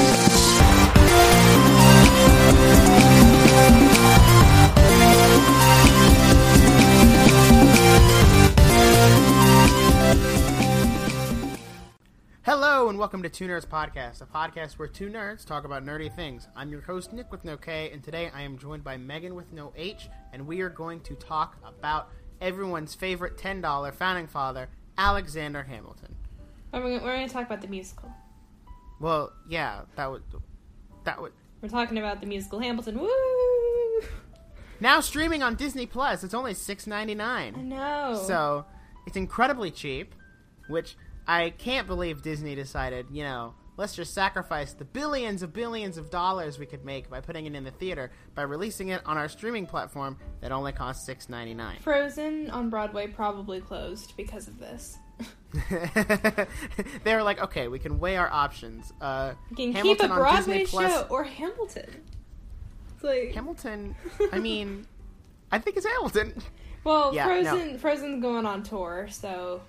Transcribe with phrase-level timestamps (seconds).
[12.45, 16.11] Hello and welcome to Two Nerds Podcast, a podcast where two nerds talk about nerdy
[16.11, 16.49] things.
[16.57, 19.53] I'm your host Nic with no K, and today I am joined by Megan with
[19.53, 22.09] no H, and we are going to talk about
[22.41, 26.17] everyone's favorite ten dollar founding father, Alexander Hamilton.
[26.73, 28.13] We're to talk about the musical.
[29.01, 30.23] Well, yeah, that would
[31.05, 31.33] that would
[31.63, 32.99] We're talking about the musical Hamilton.
[32.99, 34.01] Woo!
[34.81, 36.25] now streaming on Disney Plus.
[36.25, 38.21] It's only six ninety I nine, know.
[38.27, 38.65] so
[39.07, 40.15] it's incredibly cheap,
[40.69, 40.97] which
[41.27, 43.07] I can't believe Disney decided.
[43.11, 47.21] You know, let's just sacrifice the billions of billions of dollars we could make by
[47.21, 51.07] putting it in the theater by releasing it on our streaming platform that only costs
[51.07, 51.79] six ninety nine.
[51.81, 54.99] Frozen on Broadway probably closed because of this.
[57.05, 58.93] they were like, okay, we can weigh our options.
[59.01, 62.03] Uh, You can Hamilton keep a on Broadway show or Hamilton.
[62.95, 63.95] It's like Hamilton.
[64.33, 64.87] I mean,
[65.51, 66.35] I think it's Hamilton.
[66.85, 69.63] well, Yeah, Frozen Frozen's going on tour, so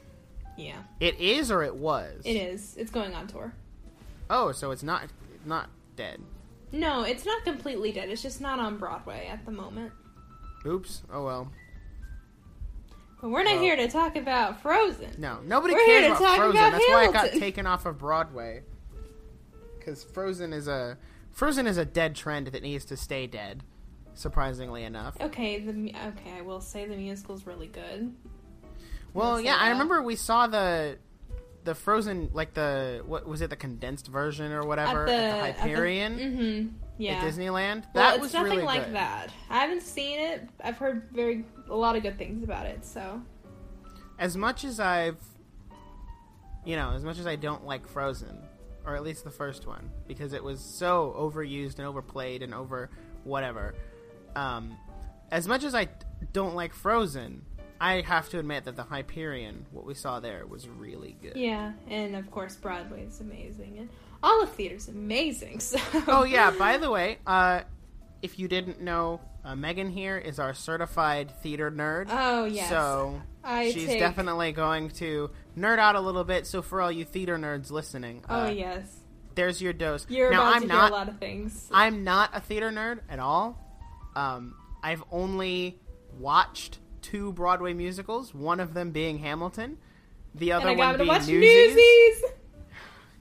[0.58, 2.22] yeah, It is or it was.
[2.26, 2.76] it is.
[2.78, 3.54] It's going on tour.
[4.30, 5.04] Oh, so it's not
[5.46, 6.20] not dead.
[6.72, 8.10] No, it's not completely dead.
[8.10, 9.92] It's just not on Broadway at the moment.
[10.66, 11.04] Oops.
[11.12, 11.52] Oh well.
[13.22, 15.16] But we're not here to talk about Frozen.
[15.18, 16.58] No, nobody We're cares about Frozen.
[16.58, 18.64] about That's why it got taken off of Broadway.
[19.78, 20.98] Because Frozen is a
[21.32, 23.64] Frozen is a dead trend that needs to stay dead.
[24.14, 25.20] Surprisingly enough.
[25.20, 25.72] Okay, the
[26.08, 28.14] okay, I will say the musical's really good.
[29.14, 30.98] Well, yeah, say I remember we saw the
[31.66, 36.18] the Frozen like the what was it the condensed version or whatever at the, Hyperion
[36.18, 37.14] hmm Yeah.
[37.14, 37.86] at Disneyland.
[37.96, 38.96] well, That it's was nothing really like good.
[38.96, 39.30] that.
[39.50, 40.48] I haven't seen it.
[40.64, 42.86] I've heard very a lot of good things about it.
[42.86, 43.22] So
[44.20, 45.18] As much as I've
[46.66, 48.38] you know, as much as I don't like Frozen,
[48.86, 52.90] or at least the first one, because it was so overused and overplayed and over
[53.24, 53.76] whatever.
[54.36, 54.78] Um,
[55.32, 55.88] as much as I
[56.34, 57.44] don't like Frozen,
[57.80, 61.38] I have to admit that the Hyperion, what we saw there, was really good.
[61.38, 63.90] yeah, and of course Broadway is amazing, and
[64.24, 65.60] all of theater's amazing.
[65.60, 67.62] So Oh yeah, by the way, uh,
[68.22, 72.08] if you didn't know, uh, Megan here is our certified theater nerd.
[72.10, 72.70] Oh yes.
[72.70, 76.46] So I she's take- definitely going to nerd out a little bit.
[76.48, 78.94] So for all you theater nerds listening, Oh uh, yes.
[79.36, 80.06] there's your dose.
[80.10, 80.92] You're now about I'm to not.
[80.92, 81.70] a lot of things.
[81.72, 83.58] I'm not a theater nerd at all.
[84.16, 85.80] Um, I've only
[86.18, 88.34] watched two Broadway musicals.
[88.34, 89.78] One of them being Hamilton.
[90.36, 91.76] The other I got one to being watch Newsies.
[91.76, 92.24] Newsies.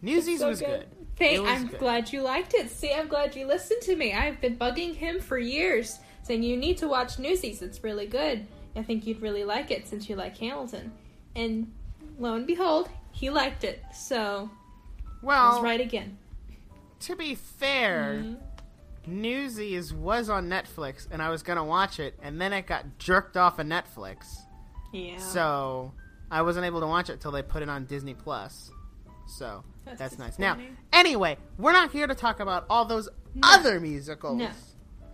[0.03, 0.86] Newsies So was good.
[1.16, 1.81] Thank, was I'm good.
[1.81, 2.70] glad you liked it.
[2.70, 4.12] See, I'm glad you listened to me.
[4.14, 7.60] I've been bugging him for years, saying you need to watch Newsies.
[7.62, 8.47] It's really good.
[8.76, 10.92] I think you'd really like it since you like Hamilton.
[11.34, 11.72] And
[12.19, 13.82] lo and behold, he liked it.
[13.92, 14.48] So
[15.22, 16.19] I Well, was right again.
[17.00, 18.36] to be fair, Mhm.
[19.06, 23.36] Newsies was on Netflix, and I was gonna watch it, and then it got jerked
[23.36, 24.36] off of Netflix,
[24.92, 25.19] Yeah.
[25.19, 25.92] so
[26.30, 28.70] I wasn't able to watch it till they put it on Disney Plus.
[29.26, 29.65] So
[29.97, 30.38] That's that's, nice.
[30.38, 30.59] Now,
[30.93, 33.41] anyway, we're not here to talk about all those No.
[33.49, 34.38] other musicals.
[34.38, 34.50] No.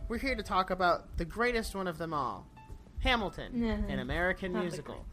[0.09, 2.47] We're here to talk about the greatest one of them all,
[3.01, 3.91] Hamilton, Mhm.
[3.93, 5.05] an American Not musical,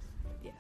[0.44, 0.54] yes.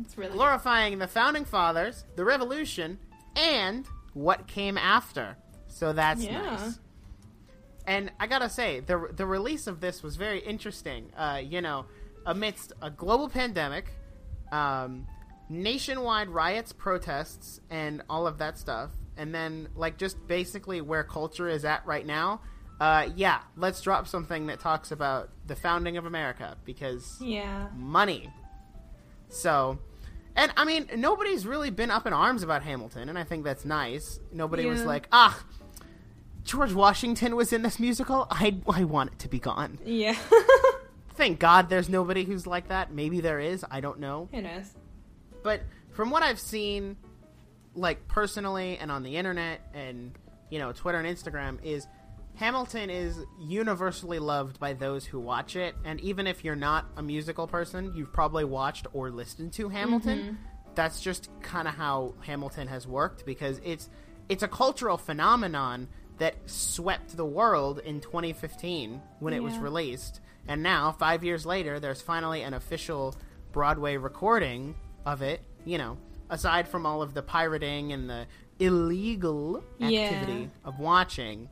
[0.00, 2.98] It's really glorifying the founding fathers, the Revolution,
[3.36, 5.36] and what came after.
[5.68, 6.40] So that's Yeah.
[6.42, 6.78] nice.
[7.86, 11.10] And I gotta say, the the release of this was very interesting.
[11.16, 11.86] Uh, you know,
[12.26, 13.90] amidst a global pandemic,
[14.52, 15.06] um,
[15.48, 21.48] nationwide riots, protests, and all of that stuff, and then like just basically where culture
[21.48, 22.40] is at right now.
[22.80, 27.68] Uh, yeah, let's drop something that talks about the founding of America because Yeah.
[27.76, 28.28] money.
[29.28, 29.78] So,
[30.34, 33.64] and I mean, nobody's really been up in arms about Hamilton, and I think that's
[33.64, 34.18] nice.
[34.32, 35.42] Nobody was like, ah,
[36.44, 38.26] George Washington was in this musical.
[38.30, 39.78] I I want it to be gone.
[39.84, 40.16] Yeah.
[41.14, 42.92] Thank God there's nobody who's like that.
[42.92, 43.64] Maybe there is.
[43.70, 44.28] I don't know.
[44.32, 44.74] Who knows?
[45.42, 46.96] But from what I've seen,
[47.74, 50.12] like personally and on the internet and
[50.50, 51.86] you know Twitter and Instagram, is
[52.34, 55.74] Hamilton is universally loved by those who watch it.
[55.84, 60.18] And even if you're not a musical person, you've probably watched or listened to Hamilton.
[60.18, 60.34] Mm-hmm.
[60.74, 63.90] That's just kind of how Hamilton has worked because it's
[64.28, 70.20] it's a cultural phenomenon that swept the world in 2015 when it was released.
[70.46, 73.14] And now, five years later, there's finally an official
[73.52, 74.74] Broadway recording
[75.06, 75.40] of it.
[75.64, 75.98] You know,
[76.30, 78.26] aside from all of the pirating and the
[78.58, 80.00] illegal Yeah.
[80.00, 81.48] activity of watching,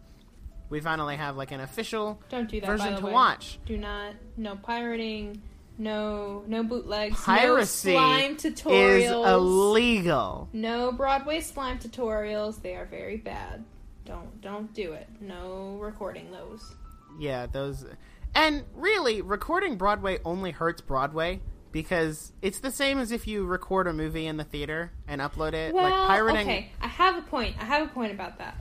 [0.68, 2.66] we finally have like an official Don't do that.
[2.66, 3.12] version to way.
[3.12, 3.58] watch.
[3.66, 4.14] Do not.
[4.36, 5.42] No pirating.
[5.78, 7.16] No, no bootlegs.
[7.24, 9.32] Piracy no slime is tutorials.
[9.32, 10.48] illegal.
[10.52, 12.60] no Broadway slime tutorials.
[12.60, 13.64] They are very bad.
[14.04, 15.08] Don't don't do it.
[15.20, 16.74] No recording those.
[17.18, 17.86] Yeah, those.
[18.34, 21.40] And really, recording Broadway only hurts Broadway
[21.72, 25.52] because it's the same as if you record a movie in the theater and upload
[25.52, 25.74] it.
[25.74, 26.42] Well, like pirating.
[26.42, 27.56] okay, I have a point.
[27.60, 28.56] I have a point about that.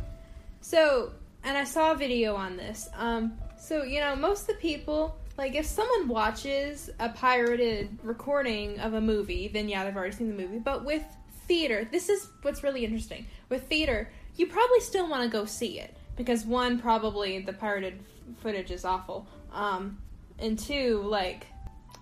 [0.61, 1.11] So,
[1.43, 2.89] and I saw a video on this.
[2.95, 8.79] Um, so you know, most of the people, like, if someone watches a pirated recording
[8.79, 10.59] of a movie, then yeah, they've already seen the movie.
[10.59, 11.03] But with
[11.47, 13.25] theater, this is what's really interesting.
[13.49, 17.99] With theater, you probably still want to go see it because one, probably the pirated
[17.99, 19.27] f- footage is awful.
[19.51, 19.97] Um,
[20.37, 21.47] and two, like,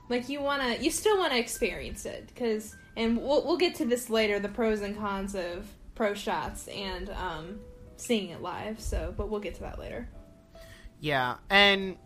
[0.09, 3.75] like you want to, you still want to experience it because, and we'll we'll get
[3.75, 7.59] to this later, the pros and cons of pro shots and um,
[7.97, 8.79] seeing it live.
[8.79, 10.07] So, but we'll get to that later.
[10.99, 11.97] Yeah, and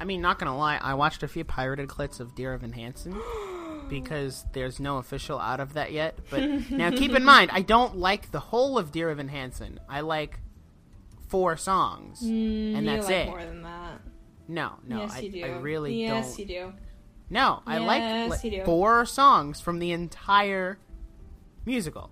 [0.00, 3.16] I mean, not gonna lie, I watched a few pirated clips of Dear Evan Hansen
[3.88, 6.18] because there's no official out of that yet.
[6.30, 9.80] But now keep in mind, I don't like the whole of Dear Evan Hansen.
[9.88, 10.40] I like
[11.28, 13.26] four songs, Mm, and that's like it.
[13.28, 14.00] more than that.
[14.46, 15.44] No, no, yes, I, you do.
[15.44, 16.38] I really yes, don't.
[16.38, 16.72] you do.
[17.30, 20.78] No, I like, Yes, like four songs from the entire
[21.66, 22.10] musical.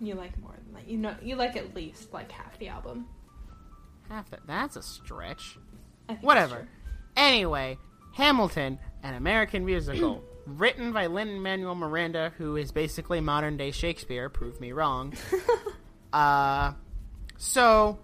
[0.00, 0.88] You like more than that.
[0.88, 3.06] You know, you like at least like half the album.
[4.08, 4.40] Half that.
[4.46, 5.58] That's a stretch.
[6.08, 6.68] I think Whatever.
[7.16, 7.78] Anyway,
[8.14, 14.28] Hamilton, an American musical, written by Lin Manuel Miranda, who is basically modern day Shakespeare.
[14.28, 15.14] Prove me wrong.
[16.12, 16.72] Uh,
[17.36, 18.00] so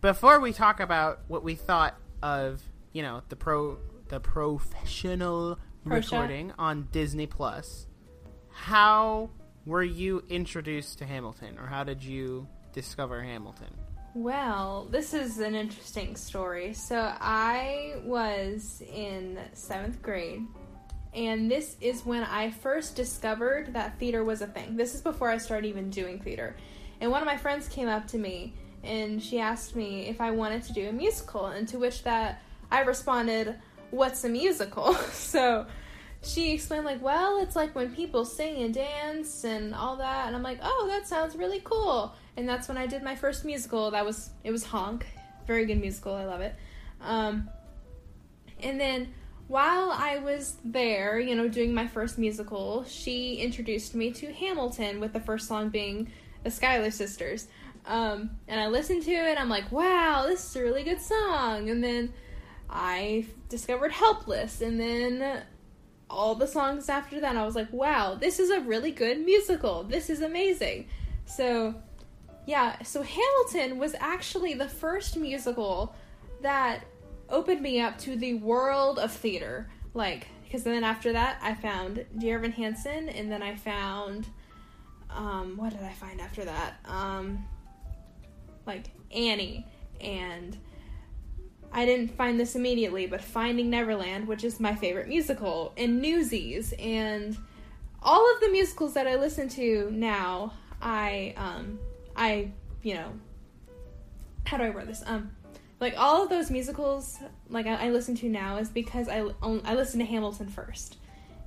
[0.00, 2.60] before we talk about what we thought of,
[2.92, 6.12] you know, the pro the professional Pro shot?
[6.12, 7.86] recording on Disney Plus,
[8.50, 9.30] how
[9.64, 13.74] were you introduced to Hamilton, or how did you discover Hamilton?
[14.14, 16.72] Well, this is an interesting story.
[16.72, 20.46] So I was in seventh grade,
[21.12, 24.76] and this is when I first discovered that theater was a thing.
[24.76, 26.56] This is before I started even doing theater.
[27.00, 30.30] And one of my friends came up to me and she asked me if I
[30.30, 33.56] wanted to do a musical, and to which that I responded,
[33.90, 35.66] "What's a musical?" so
[36.22, 40.36] she explained like, "Well, it's like when people sing and dance and all that." And
[40.36, 43.90] I'm like, "Oh, that sounds really cool." And that's when I did my first musical.
[43.90, 45.06] That was it was Honk,
[45.46, 46.14] very good musical.
[46.14, 46.54] I love it.
[47.00, 47.48] Um,
[48.60, 49.12] and then
[49.48, 54.98] while I was there, you know, doing my first musical, she introduced me to Hamilton
[55.00, 56.10] with the first song being
[56.42, 57.46] the Schuyler Sisters.
[57.86, 61.70] Um, and I listened to it, I'm like, wow, this is a really good song.
[61.70, 62.12] And then
[62.68, 65.42] I discovered Helpless, and then
[66.08, 69.82] all the songs after that, I was like, wow, this is a really good musical.
[69.82, 70.86] This is amazing.
[71.24, 71.74] So,
[72.46, 75.94] yeah, so Hamilton was actually the first musical
[76.42, 76.84] that
[77.28, 79.68] opened me up to the world of theater.
[79.94, 84.28] Like, because then after that, I found Dear Evan Hansen, and then I found,
[85.10, 86.74] um, what did I find after that?
[86.84, 87.44] Um,
[88.64, 89.66] like Annie,
[90.00, 90.56] and
[91.76, 96.72] I didn't find this immediately, but Finding Neverland, which is my favorite musical, and Newsies,
[96.78, 97.36] and
[98.02, 101.78] all of the musicals that I listen to now, I, um,
[102.16, 102.50] I,
[102.82, 103.12] you know,
[104.46, 105.02] how do I word this?
[105.04, 105.30] Um,
[105.78, 107.18] like all of those musicals,
[107.50, 110.96] like I, I listen to now, is because I I listened to Hamilton first,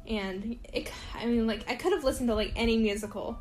[0.08, 3.40] and it, I mean, like I could have listened to like any musical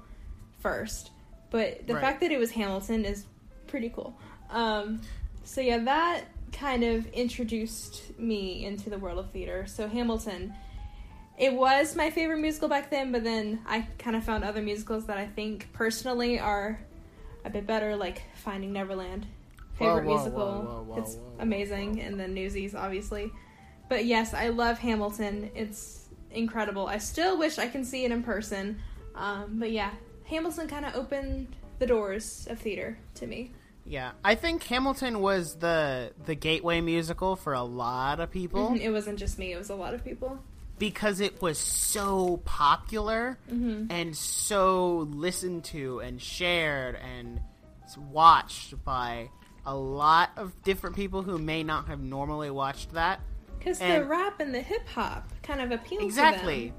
[0.60, 1.10] first,
[1.50, 2.00] but the Right.
[2.00, 3.26] fact that it was Hamilton is
[3.66, 4.16] pretty cool.
[4.48, 5.02] Um,
[5.44, 9.66] so yeah, that kind of introduced me into the world of theater.
[9.66, 10.54] So Hamilton,
[11.38, 15.06] it was my favorite musical back then, but then I kind of found other musicals
[15.06, 16.80] that I think personally are
[17.44, 19.26] a bit better, like Finding Neverland.
[19.74, 20.84] Favorite Whoa, whoa, musical.
[20.88, 23.30] whoa, it's amazing, and then Newsies, obviously.
[23.88, 25.50] But yes, I love Hamilton.
[25.54, 26.86] It's incredible.
[26.86, 28.80] I still wish I can see it in person.
[29.14, 29.90] Um, but yeah,
[30.24, 33.52] Hamilton kind of opened the doors of theater to me.
[33.88, 38.76] Yeah, I think Hamilton was the the gateway musical for a lot of people mm-hmm,
[38.76, 40.38] It wasn't just me; it was a lot of people.
[40.78, 43.90] because it was so popular mm-hmm.
[43.90, 47.40] and so listened to and shared and
[48.12, 49.30] watched by
[49.64, 53.20] a lot of different people who may not have normally watched that.
[53.58, 56.74] Because the rap and the hip hop kind of appealed Exactly.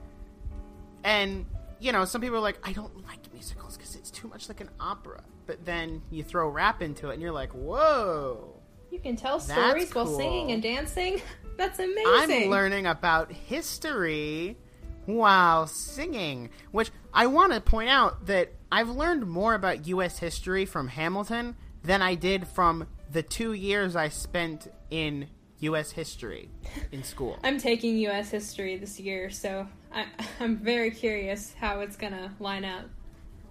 [1.03, 1.45] And
[1.79, 4.61] you know, some people are like, I don't like musicals because it's too much like
[4.61, 5.23] an opera.
[5.45, 8.55] But then you throw rap into it, and you're like, whoa.
[8.91, 10.17] You can tell stories while cool.
[10.17, 11.21] singing and dancing.
[11.57, 12.43] That's amazing.
[12.45, 14.57] I'm learning about history
[15.05, 20.19] while singing, which I want to point out that I've learned more about U.S.
[20.19, 25.27] history from Hamilton than I did from the two years I spent in
[25.59, 25.91] U.S.
[25.91, 26.49] history
[26.91, 27.37] in school.
[27.43, 28.31] I'm taking U.S.
[28.31, 30.05] history this year, so I,
[30.39, 32.85] I'm very curious how it's gonna line up.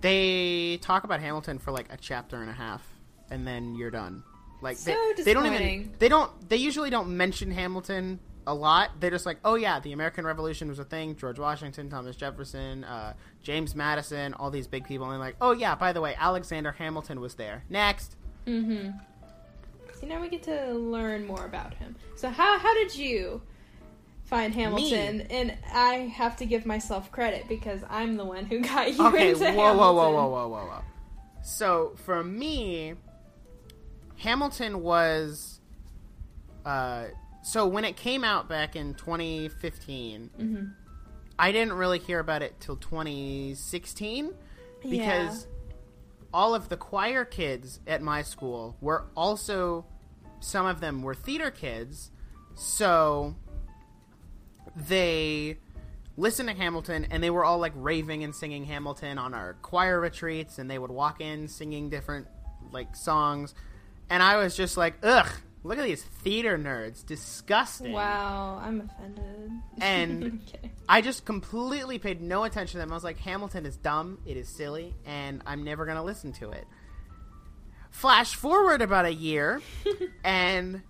[0.00, 2.86] They talk about Hamilton for like a chapter and a half,
[3.30, 4.22] and then you're done.
[4.60, 8.90] Like So they, they don't even they don't they usually don't mention Hamilton a lot.
[8.98, 11.16] They're just like, oh yeah, the American Revolution was a thing.
[11.16, 13.12] George Washington, Thomas Jefferson, uh,
[13.42, 16.72] James Madison, all these big people, and they're like, oh yeah, by the way, Alexander
[16.72, 17.64] Hamilton was there.
[17.68, 18.16] Next,
[18.48, 18.90] Mm-hmm.
[20.00, 21.96] So now we get to learn more about him.
[22.16, 23.42] So how how did you
[24.28, 25.22] find Hamilton?
[25.30, 29.30] And I have to give myself credit because I'm the one who got you okay,
[29.30, 29.76] into whoa, Hamilton.
[29.78, 30.82] whoa, whoa, whoa, whoa, whoa, whoa.
[31.42, 32.94] So for me,
[34.18, 35.60] Hamilton was.
[36.64, 37.06] Uh,
[37.42, 40.74] so when it came out back in 2015, Mhm.
[41.38, 44.34] I didn't really hear about it till 2016
[44.82, 45.74] because Yeah.
[46.34, 49.86] all of the choir kids at my school were also
[50.40, 52.10] some of them were theater kids,
[52.54, 53.34] so
[54.86, 55.58] they
[56.16, 60.00] listened to Hamilton and they were all like raving and singing Hamilton on our choir
[60.00, 62.26] retreats and they would walk in singing different
[62.72, 63.54] like songs
[64.10, 65.28] and I was just like, "Ugh,
[65.64, 67.04] look at these theater nerds.
[67.04, 69.50] Disgusting." Wow, I'm offended.
[69.80, 70.40] And-.
[70.88, 72.90] I just completely paid no attention to them.
[72.90, 76.32] I was like, Hamilton is dumb, it is silly, and I'm never going to listen
[76.34, 76.66] to it.
[77.90, 79.60] Flash forward about a year,
[80.24, 80.82] and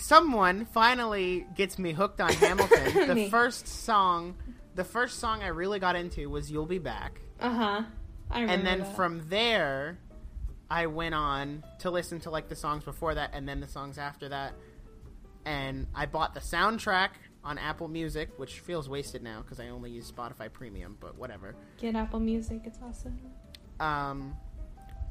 [0.00, 3.06] someone finally gets me hooked on Hamilton.
[3.14, 4.34] the first song,
[4.74, 7.82] the first song I really got into was "You'll Be Back," Uh huh.
[8.30, 8.96] I remember and then that.
[8.96, 9.98] from there,
[10.70, 13.98] I went on to listen to like the songs before that, and then the songs
[13.98, 14.54] after that.
[15.44, 17.10] And I bought the soundtrack
[17.44, 21.54] on Apple Music, which feels wasted now because I only use Spotify Premium, but whatever.
[21.78, 22.62] get Apple Music.
[22.64, 23.18] It's awesome.
[23.78, 24.34] Um,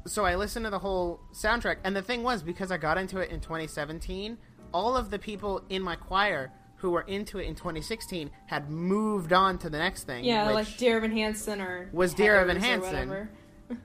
[0.06, 3.18] so I listened to the whole soundtrack, and the thing was because I got into
[3.18, 4.36] it in 2017,
[4.74, 9.32] all of the people in my choir who were into it in 2016 had moved
[9.32, 10.22] on to the next thing.
[10.22, 13.30] Yeah, like Dear Evan Hansen or Was Dear Evan Hansen.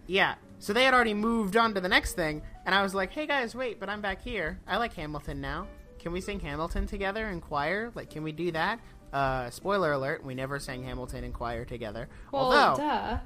[0.08, 0.36] Yeah.
[0.60, 3.26] So they had already moved on to the next thing, and I was like, "Hey
[3.26, 4.60] guys, wait, but I'm back here.
[4.68, 5.68] I like Hamilton now.
[6.00, 7.92] Can we sing Hamilton together in choir?
[7.96, 8.82] Like, can we do that?"
[9.14, 12.10] Uh, spoiler alert: we never sang Hamilton in choir together.
[12.34, 13.20] Well, Although duh.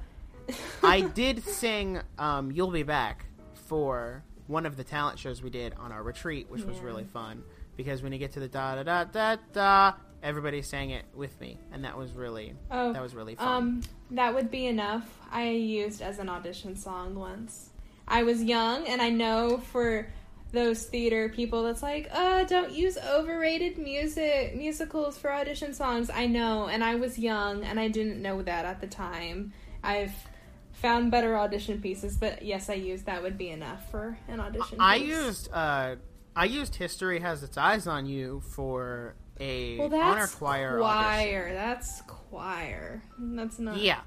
[0.84, 3.26] I did sing um, "You'll Be Back"
[3.66, 7.42] for one of the talent shows we did on our retreat, which was really fun
[7.76, 11.38] because when you get to the da da da da da, everybody sang it with
[11.40, 13.48] me, and that was really Oh, that was really fun.
[13.48, 15.08] Um, that would be enough.
[15.30, 17.70] I used as an audition song once.
[18.06, 20.06] I was young, and I know for
[20.52, 26.10] those theater people that's like, uh, don't use overrated music musicals for audition songs.
[26.10, 29.52] I know, and I was young, and I didn't know that at the time.
[29.82, 30.14] I've
[30.72, 34.78] found better audition pieces, but yes, I used that would be enough for an audition.
[34.80, 35.08] I piece.
[35.08, 35.96] used uh,
[36.36, 40.78] I used "History Has Its Eyes on You" for a well, honor choir.
[40.78, 41.42] choir.
[41.42, 41.54] audition.
[41.54, 43.02] That's choir.
[43.18, 43.76] That's not.
[43.76, 44.00] Yeah,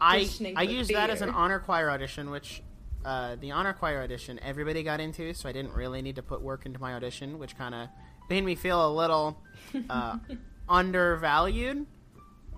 [0.00, 2.62] I I used that as an honor choir audition, which
[3.04, 6.42] uh, the honor choir audition everybody got into, so I didn't really need to put
[6.42, 7.88] work into my audition, which kind of
[8.28, 9.40] made me feel a little
[9.90, 10.18] uh,
[10.68, 11.86] undervalued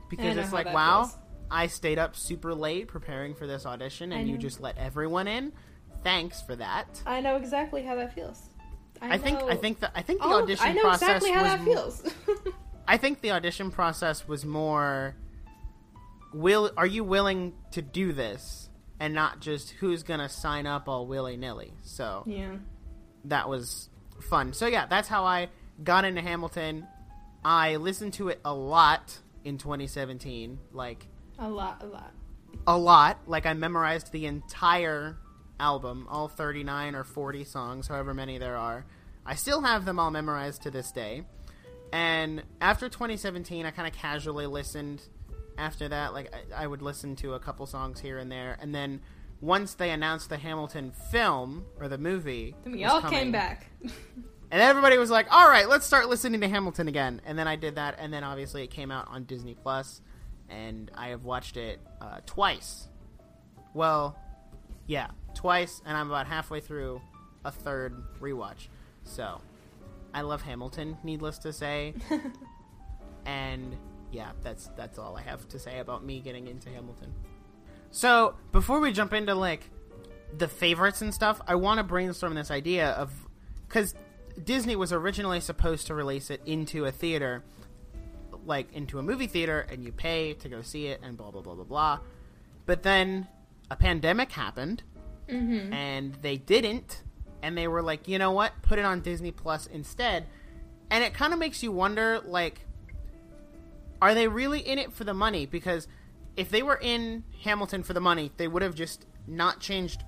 [0.08, 1.18] because it's like, wow, feels.
[1.50, 5.52] I stayed up super late preparing for this audition, and you just let everyone in.
[6.04, 7.02] Thanks for that.
[7.04, 8.50] I know exactly how that feels.
[9.00, 11.22] I, I, think I think that I think the all of- audition I know process
[11.22, 12.54] exactly how was that feels.
[12.88, 15.14] I think the audition process was more
[16.32, 18.68] will are you willing to do this
[19.00, 21.72] and not just who's going to sign up all willy-nilly.
[21.82, 22.56] So yeah.
[23.26, 23.88] that was
[24.28, 24.52] fun.
[24.52, 25.48] So yeah, that's how I
[25.82, 26.86] got into Hamilton.
[27.44, 31.06] I listened to it a lot in 2017, like
[31.38, 32.12] A lot, a lot.
[32.66, 33.18] a lot.
[33.26, 35.16] Like I memorized the entire
[35.60, 38.84] album, all 39 or 40 songs, however many there are.
[39.24, 41.24] I still have them all memorized to this day.
[41.92, 45.02] And after 2017, I kind of casually listened.
[45.56, 48.72] After that, like I, I would listen to a couple songs here and there, and
[48.72, 49.00] then
[49.40, 53.66] once they announced the Hamilton film or the movie, Then we all coming, came back.
[53.82, 57.56] and everybody was like, "All right, let's start listening to Hamilton again." And then I
[57.56, 60.00] did that, and then obviously it came out on Disney Plus,
[60.48, 62.88] and I have watched it uh, twice.
[63.74, 64.16] Well,
[64.86, 67.00] yeah, twice, and I'm about halfway through
[67.44, 68.66] a third rewatch.
[69.04, 69.40] So,
[70.12, 71.94] I love Hamilton, needless to say,
[73.26, 73.76] and
[74.10, 77.14] yeah, that's that's all I have to say about me getting into Hamilton.
[77.92, 79.70] So, before we jump into like
[80.36, 83.12] the favorites and stuff, I want to brainstorm this idea of
[83.68, 83.94] because
[84.42, 87.44] Disney was originally supposed to release it into a theater,
[88.44, 91.42] like into a movie theater, and you pay to go see it, and blah blah
[91.42, 91.98] blah blah blah.
[92.66, 93.28] But then
[93.70, 94.82] a pandemic happened,
[95.28, 97.02] and they didn't,
[97.42, 100.26] and they were like, you know what, put it on Disney Plus instead.
[100.90, 102.60] and it kind of makes you wonder like
[104.00, 105.44] are they really in it for the money?
[105.44, 105.88] Because
[106.36, 110.04] if they were in Hamilton for the money they would have just not changed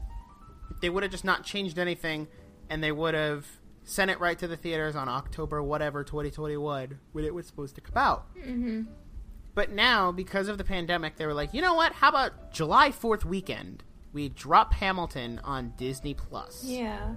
[0.80, 2.26] they would have just not changed anything
[2.70, 3.46] and they would have
[3.84, 7.80] sent it right to the theaters on October whatever 2021 when it was supposed to
[7.80, 8.34] come out.
[8.36, 8.82] Mm-hmm.
[9.54, 11.92] but now because of the pandemic they were like you know what?
[11.92, 13.82] How about July 4th weekend
[14.12, 17.14] we drop Hamilton on Disney Plus Yeah.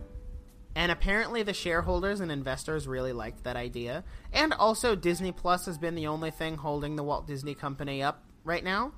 [0.76, 4.04] and apparently, the shareholders and investors really liked that idea.
[4.32, 8.24] And also, Disney Plus has been the only thing holding the Walt Disney Company up
[8.44, 8.94] right now.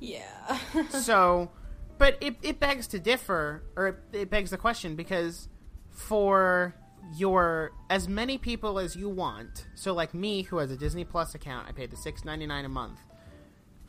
[0.00, 0.58] Yeah.
[0.90, 1.50] So,
[1.98, 5.48] but it, it begs to differ, or it, it begs the question because
[5.90, 6.74] for
[7.14, 11.34] your as many people as you want, so like me who has a Disney Plus
[11.34, 12.98] account, I paid the six ninety nine a month.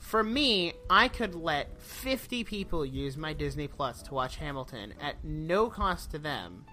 [0.03, 5.23] For me, I could let 50 people use my Disney Plus to watch Hamilton at
[5.23, 6.65] no cost to them,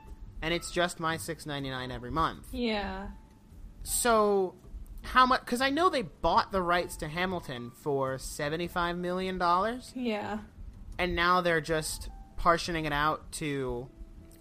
[0.43, 2.49] and it's just my 6.99 every month.
[2.53, 3.07] yeah.
[3.83, 4.57] So,
[5.03, 5.41] how much?
[5.41, 10.41] Because I know they bought the rights to Hamilton for 75 million dollars, Yeah.
[10.99, 13.89] and now they're just partitioning it out to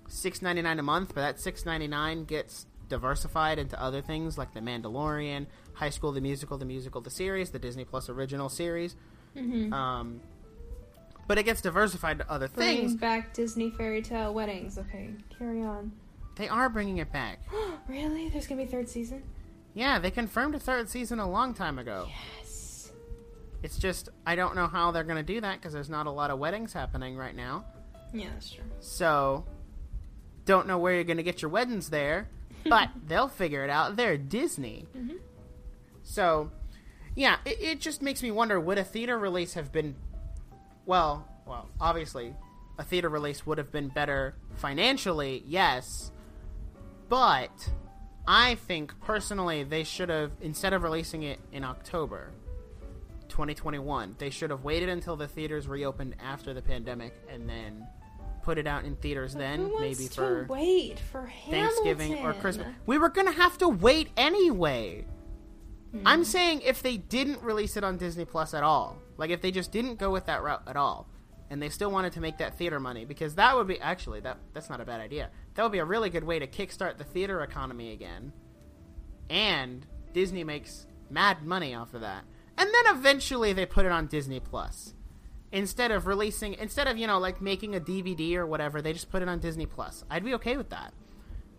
[0.09, 1.15] 6.99 a month.
[1.15, 6.57] But that 6.99 gets diversified into other things like The Mandalorian, High School the Musical,
[6.57, 8.95] the musical, the series, the Disney Plus original series.
[9.35, 9.71] Mm-hmm.
[9.71, 10.21] Um,
[11.27, 12.95] but it gets diversified to other Bringing things.
[12.95, 14.77] back Disney fairy tale weddings.
[14.77, 15.91] Okay, carry on.
[16.35, 17.39] They are bringing it back.
[17.87, 18.29] really?
[18.29, 19.23] There's gonna be a third season?
[19.73, 22.07] Yeah, they confirmed a third season a long time ago.
[22.37, 22.91] Yes.
[23.61, 26.11] It's just I don't know how they're going to do that because there's not a
[26.11, 27.65] lot of weddings happening right now.
[28.13, 28.63] Yeah, that's true.
[28.79, 29.45] So
[30.45, 32.29] don't know where you're going to get your weddings there,
[32.67, 33.95] but they'll figure it out.
[33.95, 34.87] They're Disney.
[34.95, 35.19] Mhm.
[36.03, 36.51] So
[37.15, 39.95] yeah, it, it just makes me wonder would a theater release have been
[40.85, 42.33] well, well, obviously
[42.77, 46.11] a theater release would have been better financially, yes.
[47.09, 47.51] But
[48.27, 52.31] I think personally they should have instead of releasing it in October
[53.29, 57.85] 2021, they should have waited until the theaters reopened after the pandemic and then
[58.49, 61.51] put it out in theaters then, Who wants maybe for wait for Hamilton?
[61.51, 62.65] Thanksgiving or Christmas.
[62.87, 65.05] We were to have to wait anyway.
[65.91, 66.01] Hmm.
[66.03, 69.51] I'm saying if they didn't release it on Disney Plus at all, like if they
[69.51, 71.07] just didn't go with that route at all,
[71.51, 74.39] and they still wanted to make that theater money, because that would be actually that
[74.53, 75.29] that's not a bad idea.
[75.53, 78.33] That would be a really good way to kickstart the theater economy again,
[79.29, 82.23] and Disney makes mad money off of that.
[82.57, 84.95] And then eventually they put it on Disney Plus
[85.51, 88.81] instead of releasing instead of you know like making a DVD or whatever.
[88.81, 90.03] They just put it on Disney Plus.
[90.09, 90.93] I'd be okay with that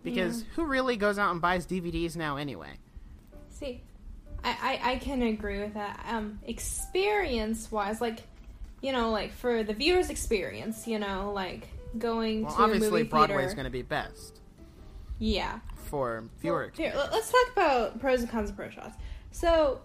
[0.03, 2.71] because who really goes out and buys DVDs now anyway?
[3.49, 3.83] See,
[4.43, 6.03] I, I, I can agree with that.
[6.09, 8.19] Um, experience wise, like,
[8.81, 12.89] you know, like for the viewer's experience, you know, like going Well, to a obviously
[12.89, 13.55] movie Broadway's theater.
[13.55, 14.39] going to be best
[15.19, 15.59] Yeah.
[15.75, 16.71] for viewer.
[16.77, 18.97] Well, here, let- let's talk about pros and cons of pro shots.
[19.31, 19.81] So,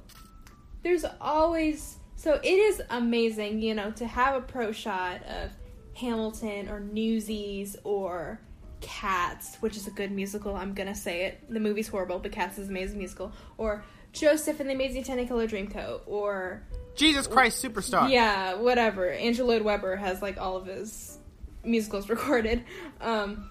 [0.82, 5.50] there's always so it is amazing, you know, to have a pro shot of
[5.94, 8.40] Hamilton or Newsies or
[8.80, 10.54] Cats, which is a good musical.
[10.54, 11.50] I'm gonna say it.
[11.50, 13.32] The movie's horrible, but Cats is an amazing musical.
[13.58, 16.00] Or Joseph and the Amazing Technicolor Dreamcoat.
[16.06, 16.62] Or
[16.94, 18.10] Jesus Christ Superstar.
[18.10, 19.10] yeah, whatever.
[19.10, 21.18] Andrew Lloyd Webber has like all of his
[21.64, 22.64] musicals recorded.
[23.00, 23.50] Um,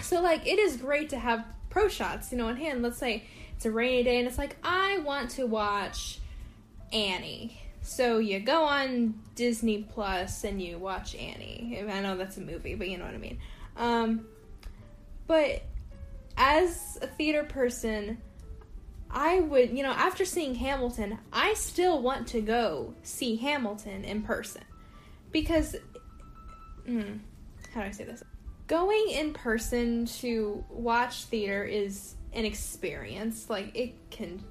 [0.00, 2.82] so like it is great to have pro shots, you know, in hand.
[2.82, 3.24] Let's say
[3.56, 6.18] it's a rainy day and it's like I want to watch
[6.92, 7.60] Annie.
[7.82, 11.84] So you go on Disney Plus and you watch Annie.
[11.88, 13.38] I know that's a movie, but you know what I mean.
[13.76, 14.26] Um,
[15.26, 15.62] but
[16.36, 18.18] as a theater person,
[19.10, 24.22] I would, you know, after seeing Hamilton, I still want to go see Hamilton in
[24.22, 24.62] person
[25.30, 25.76] because,
[26.88, 27.20] mm,
[27.72, 28.22] how do I say this?
[28.66, 33.48] Going in person to watch theater is an experience.
[33.48, 34.42] Like it can,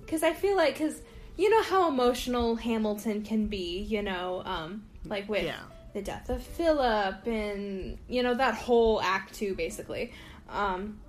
[0.00, 1.02] because I feel like because
[1.36, 3.80] you know how emotional Hamilton can be.
[3.82, 5.60] You know, um, like with Yeah.
[5.92, 10.12] the death of Philip and you know that whole act two basically.
[10.48, 11.00] Um,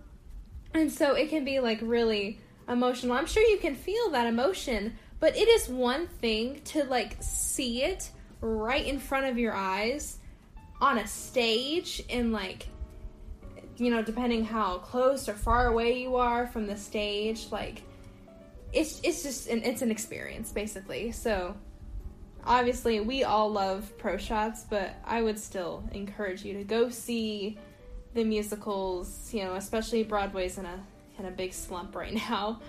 [0.74, 3.16] and so it can be like really emotional.
[3.16, 7.84] I'm sure you can feel that emotion, but it is one thing to like see
[7.84, 8.10] it
[8.42, 10.20] right in front of your eyes
[10.80, 12.68] on a stage and like
[13.80, 17.84] you know, depending how close or far away you are from the stage, like
[18.78, 21.12] it's it's just an, it's an experience basically.
[21.12, 21.56] So
[22.46, 27.58] obviously we all love pro shots, but I would still encourage you to go see
[28.14, 30.80] the musicals, you know, especially Broadway's in a
[31.20, 32.62] in a big slump right now.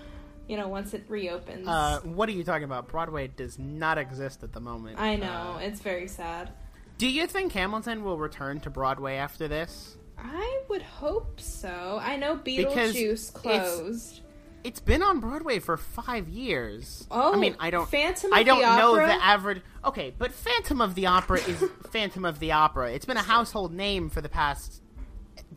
[0.48, 1.68] You know, once it reopens.
[1.68, 2.88] Uh, what are you talking about?
[2.88, 4.98] Broadway does not exist at the moment.
[4.98, 6.50] I know, Uh, it's very sad.
[6.96, 9.98] do you think Hamilton will return to Broadway after this?
[10.16, 12.00] I would hope so.
[12.02, 14.20] I know Because Beetlejuice closed.
[14.64, 17.06] It's been on Broadway for five years.
[17.10, 17.88] Oh, I mean, I don't.
[17.88, 19.06] Phantom I don't the know Opera?
[19.06, 19.62] the average.
[19.84, 22.92] Okay, but Phantom of the Opera is Phantom of the Opera.
[22.92, 24.82] It's been a household name for the past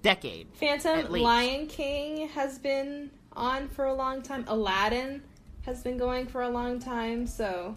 [0.01, 0.47] decade.
[0.53, 4.45] Phantom, Lion King has been on for a long time.
[4.47, 5.21] Aladdin
[5.65, 7.25] has been going for a long time.
[7.27, 7.75] So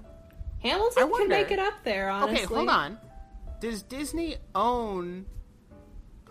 [0.63, 2.11] Hamilton can make it up there.
[2.11, 2.99] Honestly, Okay, hold on.
[3.61, 5.27] Does Disney own?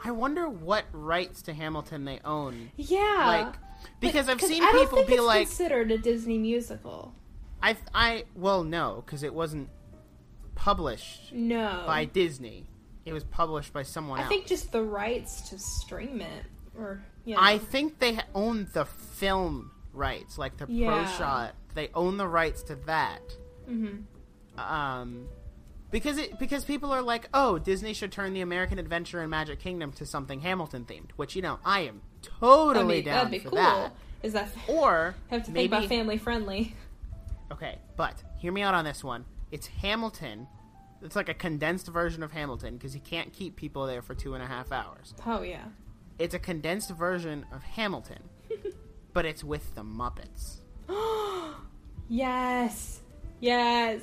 [0.05, 2.71] I wonder what rights to Hamilton they own.
[2.75, 3.55] Yeah, Like,
[3.99, 7.13] because But- I've seen people be it's like, considered a Disney musical.
[7.61, 9.69] I, I, well, no, because it wasn't
[10.55, 12.67] published No, by Disney.
[13.05, 14.23] It was published by someone else.
[14.23, 14.29] I else.
[14.37, 16.45] think just the rights to stream it,
[16.77, 17.41] or you know.
[17.41, 21.53] I think they own the film rights, like the pro shot.
[21.75, 23.21] They own the rights to that.
[23.69, 24.03] Mhm.
[24.57, 25.27] Um,
[25.91, 29.59] because it because people are like, oh, Disney should turn the American Adventure and Magic
[29.59, 31.11] Kingdom to something Hamilton themed.
[31.17, 33.57] Which you know, I am I totally mean, down that'd be for cool.
[33.57, 33.91] that.
[34.21, 36.75] Is that Or have to maybe think about family friendly?
[37.51, 39.25] okay, but hear me out on this one.
[39.51, 40.47] It's Hamilton.
[41.01, 44.33] It's like a condensed version of Hamilton because you can't keep people there for two
[44.35, 45.13] and a half hours.
[45.25, 45.65] Oh yeah.
[46.17, 48.23] It's a condensed version of Hamilton,
[49.13, 50.57] but it's with the Muppets.
[52.09, 53.01] yes.
[53.39, 54.01] Yes.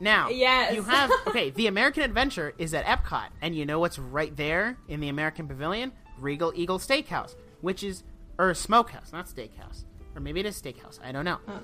[0.00, 0.74] Now, Yes.
[0.74, 1.50] you have okay.
[1.50, 5.48] The American Adventure is at Epcot, and you know what's right there in the American
[5.48, 5.92] Pavilion?
[6.18, 8.02] Regal Eagle Steakhouse, which is
[8.38, 11.00] or a Smokehouse, not Steakhouse, or maybe it is Steakhouse.
[11.02, 11.60] I don't know, Uh-uh.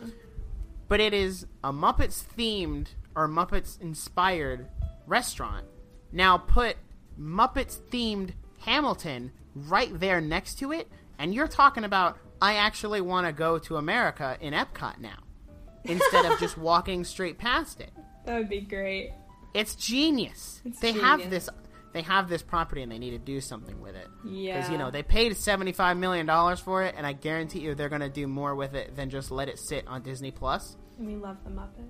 [0.89, 4.67] but it is a Muppets themed or Muppets inspired
[5.07, 5.67] restaurant.
[6.13, 6.77] Now put
[7.21, 8.31] Muppets themed
[8.61, 13.59] Hamilton right there next to it, and you're talking about I actually want to go
[13.61, 15.19] to America in Epcot now
[15.85, 17.91] instead of just walking straight past it.
[18.27, 19.13] That would be great.
[19.55, 20.61] It's genius.
[20.65, 21.49] It's they have this.
[21.95, 24.09] They have this property, and they need to do something with it.
[24.27, 24.57] Yeah.
[24.57, 27.75] Because you know they paid seventy five million dollars for it, and I guarantee you
[27.75, 30.77] they're going to do more with it than just let it sit on Disney Plus.
[30.99, 31.89] And we love the Muppets.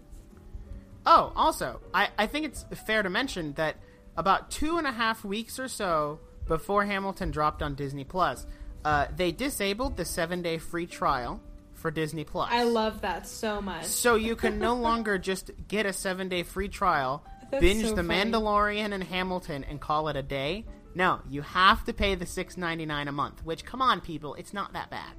[1.07, 3.77] Oh, also, I, I think it's fair to mention that
[4.17, 8.47] about two and a half weeks or so before Hamilton dropped on Disney Plus,
[8.85, 11.41] uh, they disabled the seven day free trial
[11.73, 12.49] for Disney Plus.
[12.51, 13.85] I love that so much.
[13.85, 18.03] So you can no longer just get a seven day free trial, binge so The
[18.05, 18.31] funny.
[18.31, 20.65] Mandalorian and Hamilton, and call it a day.
[20.95, 23.45] No, you have to pay the six ninety nine a month.
[23.45, 25.13] Which, come on, people, it's not that bad.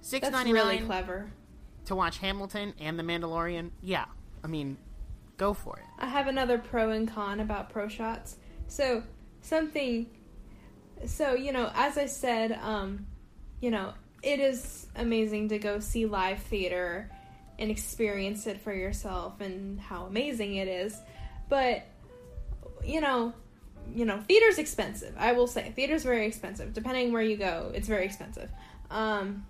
[0.00, 0.66] Six ninety nine.
[0.76, 1.30] Really clever.
[1.86, 3.70] to watch Hamilton and The Mandalorian.
[3.82, 4.06] Yeah,
[4.42, 4.76] I mean,
[5.36, 5.84] go for it.
[5.98, 8.36] I have another pro and con about pro shots.
[8.68, 9.02] So
[9.40, 10.06] something.
[11.06, 13.06] So you know, as I said, um,
[13.60, 17.10] you know, it is amazing to go see live theater
[17.58, 20.98] and experience it for yourself and how amazing it is.
[21.48, 21.84] But
[22.84, 23.32] you know,
[23.94, 25.14] you know, theater's expensive.
[25.18, 26.72] I will say, theater's very expensive.
[26.72, 28.50] Depending where you go, it's very expensive.
[28.90, 29.46] Um,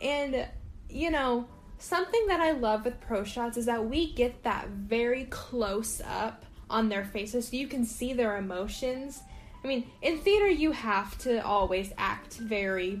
[0.00, 0.46] and
[0.88, 1.46] you know,
[1.78, 6.44] something that I love with pro shots is that we get that very close up
[6.68, 9.20] on their faces so you can see their emotions.
[9.62, 13.00] I mean, in theater you have to always act very,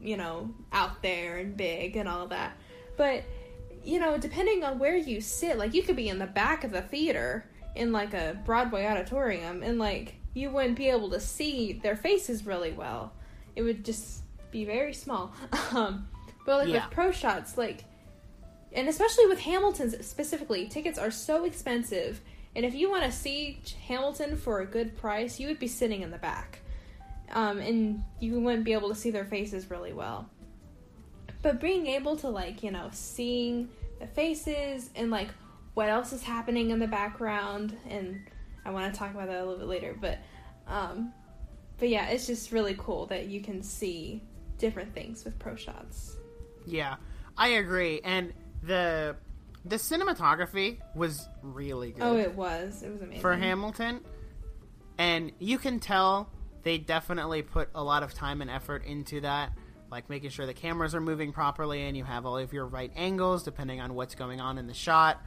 [0.00, 2.56] you know, out there and big and all that.
[2.98, 3.22] But
[3.82, 6.72] you know, depending on where you sit, like you could be in the back of
[6.72, 11.72] the theater in like a Broadway auditorium and like you wouldn't be able to see
[11.72, 13.12] their faces really well.
[13.56, 15.32] It would just be very small.
[15.72, 16.08] Um,
[16.44, 16.84] but like Yeah.
[16.84, 17.84] with pro shots, like
[18.72, 22.20] and especially with Hamilton's specifically, tickets are so expensive.
[22.56, 26.02] And if you want to see Hamilton for a good price, you would be sitting
[26.02, 26.60] in the back.
[27.32, 30.28] Um, and you wouldn't be able to see their faces really well.
[31.42, 33.68] But being able to, like, you know, seeing
[34.00, 35.28] the faces and, like,
[35.74, 38.20] what else is happening in the background, and
[38.64, 40.18] I want to talk about that a little bit later, but,
[40.66, 41.12] um,
[41.78, 44.22] but yeah, it's just really cool that you can see
[44.58, 46.16] different things with pro shots.
[46.66, 46.96] Yeah,
[47.36, 48.00] I agree.
[48.02, 49.16] And the
[49.64, 52.82] the cinematography was really good Oh, it was.
[52.82, 53.20] It was amazing.
[53.20, 54.00] for Hamilton,
[54.98, 56.30] and you can tell
[56.64, 59.52] they definitely put a lot of time and effort into that.
[59.90, 62.92] Like making sure the cameras are moving properly and you have all of your right
[62.96, 65.20] angles depending on what's going on in the shot,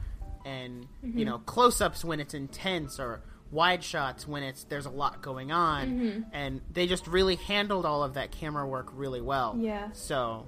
[0.44, 1.18] and Mm-hmm.
[1.18, 5.20] you know close ups when it's intense or wide shots when it's there's a lot
[5.22, 6.20] going on, Mm-hmm.
[6.32, 9.56] and they just really handled all of that camera work really well.
[9.58, 9.90] Yeah.
[9.92, 10.46] So,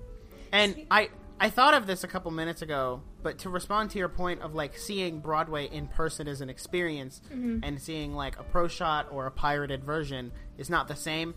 [0.52, 4.08] and I I thought of this a couple minutes ago, but to respond to your
[4.08, 8.68] point of like seeing Broadway in person as an experience and seeing like a pro
[8.68, 11.34] shot or a pirated version is not the same.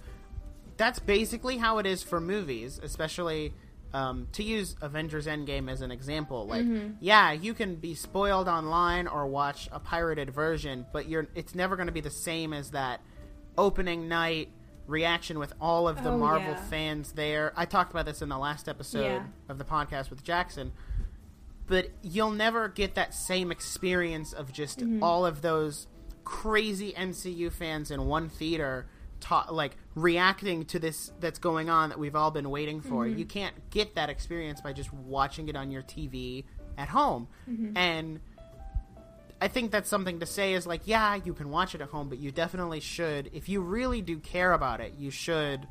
[0.77, 3.53] That's basically how it is for movies, especially
[3.93, 6.45] um, to use Avengers Endgame as an example.
[6.45, 6.65] Like,
[6.99, 11.75] yeah, you can be spoiled online or watch a pirated version, but you're it's never
[11.75, 13.01] going to be the same as that
[13.57, 14.49] opening night
[14.85, 16.63] reaction with all of the Oh, Marvel yeah.
[16.65, 17.51] fans there.
[17.57, 19.23] I talked about this in the last episode Yeah.
[19.49, 20.71] of the podcast with Jackson.
[21.65, 25.03] But you'll never get that same experience of just Mm-hmm.
[25.03, 25.87] all of those
[26.23, 28.85] crazy MCU fans in one theater
[29.19, 33.05] ta- like reacting to this that's going on that we've all been waiting for.
[33.05, 33.19] Mm-hmm.
[33.19, 36.45] You can't get that experience by just watching it on your TV
[36.77, 37.27] at home.
[37.49, 37.77] Mm-hmm.
[37.77, 38.19] And
[39.39, 42.09] I think that's something to say is like, yeah, you can watch it at home,
[42.09, 43.29] but you definitely should.
[43.33, 45.67] If you really do care about it, you should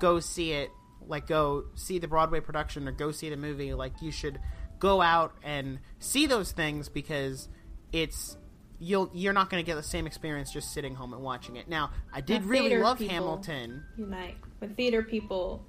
[0.00, 0.70] go see it.
[1.06, 3.74] Like, go see the Broadway production or go see the movie.
[3.74, 4.38] Like, you should
[4.78, 7.48] go out and see those things because
[7.92, 8.36] it's
[8.80, 11.68] you'll you're not going to get the same experience just sitting home and watching it.
[11.68, 13.84] Now, I did The really love people- Hamilton.
[13.96, 15.64] unite when theater people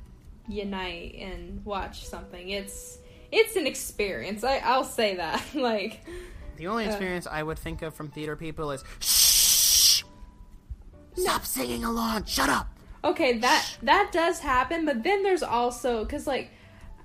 [0.47, 2.97] unite and watch something it's
[3.31, 5.99] it's an experience I, i'll say that like
[6.57, 10.01] The only Uh, experience I would think of from theater people is shh,
[11.15, 12.67] stop singing along, shut up.
[13.03, 16.49] okay that that does happen but then there's also because like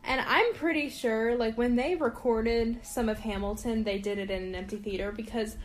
[0.05, 4.43] and i'm pretty sure like when they recorded some of hamilton they did it in
[4.43, 5.57] an empty theater because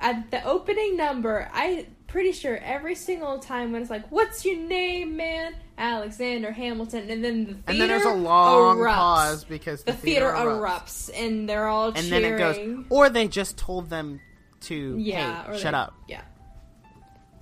[0.00, 4.56] at the opening number i pretty sure every single time when it's like what's your
[4.58, 8.94] name man alexander hamilton and then the theater And then there's a long erupts.
[8.94, 11.08] pause because the, the, theater, erupts.
[11.08, 11.10] erupts.
[11.14, 12.22] and they're all and cheering.
[12.22, 14.20] then it goes, or they just told them
[14.62, 15.94] to, yeah, hey, shut they- up.
[16.08, 16.20] Yeah.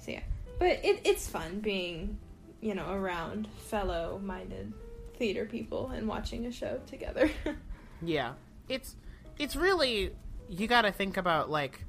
[0.05, 0.21] So yeah,
[0.61, 2.17] but it, it's fun being,
[2.61, 4.73] you know, around fellow-minded
[5.17, 7.31] theater people and watching a show together.
[8.01, 8.35] Yeah,
[8.69, 8.95] it's
[9.41, 10.13] it's really
[10.49, 11.85] you got to think about like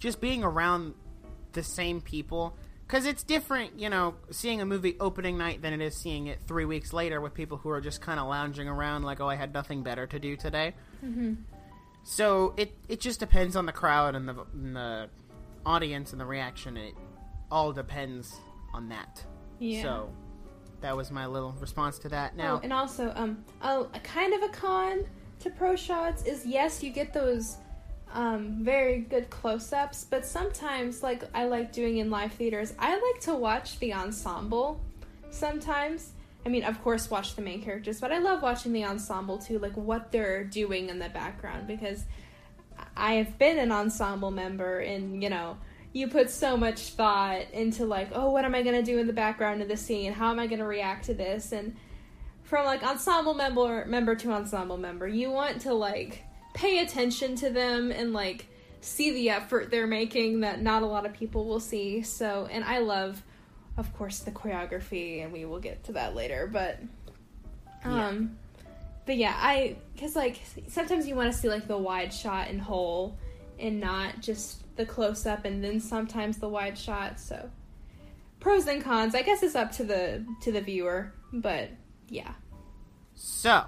[0.00, 0.94] just being around
[1.52, 5.80] the same people because it's different, you know, seeing a movie opening night than it
[5.80, 9.04] is seeing it three weeks later with people who are just kind of lounging around
[9.04, 10.74] like, oh, I had nothing better to do today.
[11.04, 11.34] Mm-hmm.
[12.02, 15.08] So it it just depends on the crowd and the and the
[15.64, 16.76] audience and the reaction.
[16.76, 16.94] It
[17.50, 18.34] all depends
[18.72, 19.24] on that.
[19.58, 19.82] yeah.
[19.82, 20.10] So
[20.80, 22.36] that was my little response to that.
[22.36, 25.04] Now, Oh, and also, um, a, a kind of a con
[25.40, 27.58] to pro shots is yes, you get those
[28.12, 33.20] um, very good close-ups, but sometimes, like I like doing in live theaters, I like
[33.22, 34.80] to watch the ensemble.
[35.30, 36.12] Sometimes,
[36.44, 39.58] I mean, of course, watch the main characters, but I love watching the ensemble too,
[39.58, 42.04] like what they're doing in the background because
[42.96, 45.58] I have been an ensemble member, and you know,
[45.92, 49.12] you put so much thought into like, oh, what am I gonna do in the
[49.12, 50.12] background of the scene?
[50.12, 51.52] How am I gonna react to this?
[51.52, 51.76] And
[52.42, 57.50] from like ensemble member member to ensemble member, you want to like pay attention to
[57.50, 58.46] them and like
[58.80, 62.02] see the effort they're making that not a lot of people will see.
[62.02, 63.22] So, and I love,
[63.76, 66.48] of course, the choreography, and we will get to that later.
[66.50, 66.80] But,
[67.84, 68.38] um,
[69.06, 72.60] but yeah, I because like sometimes you want to see like the wide shot and
[72.60, 73.18] whole,
[73.58, 77.20] and not just the close up, and then sometimes the wide shot.
[77.20, 77.50] So,
[78.38, 79.14] pros and cons.
[79.14, 81.70] I guess it's up to the to the viewer, but
[82.08, 82.32] yeah.
[83.14, 83.64] So,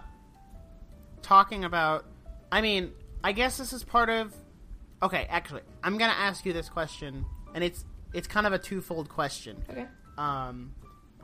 [1.21, 2.07] talking about,
[2.53, 2.93] I mean,
[3.25, 4.33] I guess this is part of.
[5.03, 9.09] Okay, actually, I'm gonna ask you this question, and it's it's kind of a twofold
[9.09, 9.65] question.
[9.71, 9.87] Okay.
[10.19, 10.75] Um,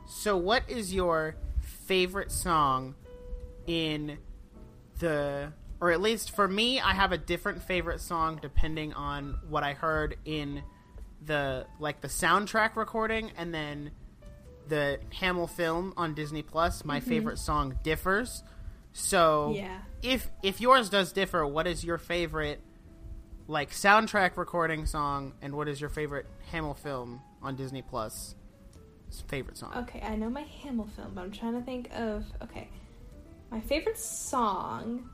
[0.07, 2.95] so what is your favorite song
[3.67, 4.17] in
[4.97, 9.63] the, or at least for me, I have a different favorite song depending on what
[9.63, 10.63] I heard in
[11.25, 13.91] the like the soundtrack recording, and then
[14.67, 16.83] the Hamilfilm on Disney Plus.
[16.83, 18.43] My favorite song differs.
[18.93, 19.79] So Yeah.
[20.01, 22.61] if if yours does differ, what is your favorite
[23.47, 28.35] like soundtrack recording song, and what is your favorite Hamilfilm on Disney Plus?
[29.27, 29.73] Favorite song.
[29.75, 32.69] Okay, I know my Hamilfilm, but I'm trying to think of okay.
[33.49, 35.09] My favorite song.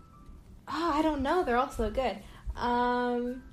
[0.68, 1.44] Oh, I don't know.
[1.44, 2.18] They're all so good.
[2.58, 3.44] Um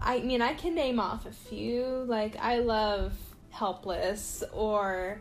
[0.00, 1.84] I mean, I can name off a few.
[2.06, 3.12] Like I love
[3.50, 5.20] Helpless or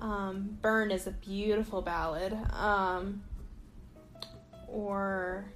[0.00, 2.36] um Burn is a beautiful ballad.
[2.52, 3.22] Um
[4.68, 5.46] or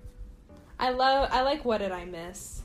[0.78, 2.62] I love I like What Did I Miss?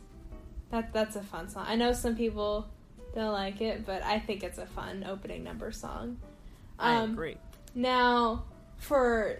[0.71, 1.65] That that's a fun song.
[1.67, 2.67] I know some people
[3.15, 6.17] don't like it, but I think it's a fun opening number song.
[6.77, 7.37] I Um, agree.
[7.75, 8.45] Now,
[8.77, 9.39] for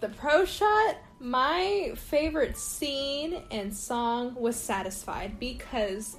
[0.00, 6.16] the pro shot, my favorite scene and song was Satisfied because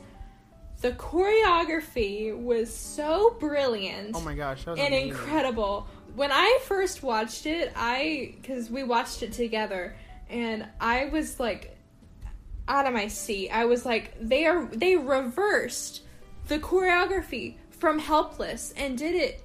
[0.82, 5.10] the choreography was so brilliant Oh my gosh, and amazing.
[5.10, 5.88] incredible.
[6.15, 9.96] When I first watched it, I because we watched it together,
[10.30, 11.78] and I was like
[12.68, 13.50] out of my seat.
[13.50, 16.04] I was like, they are they reversed
[16.48, 19.44] the choreography from Helpless and did it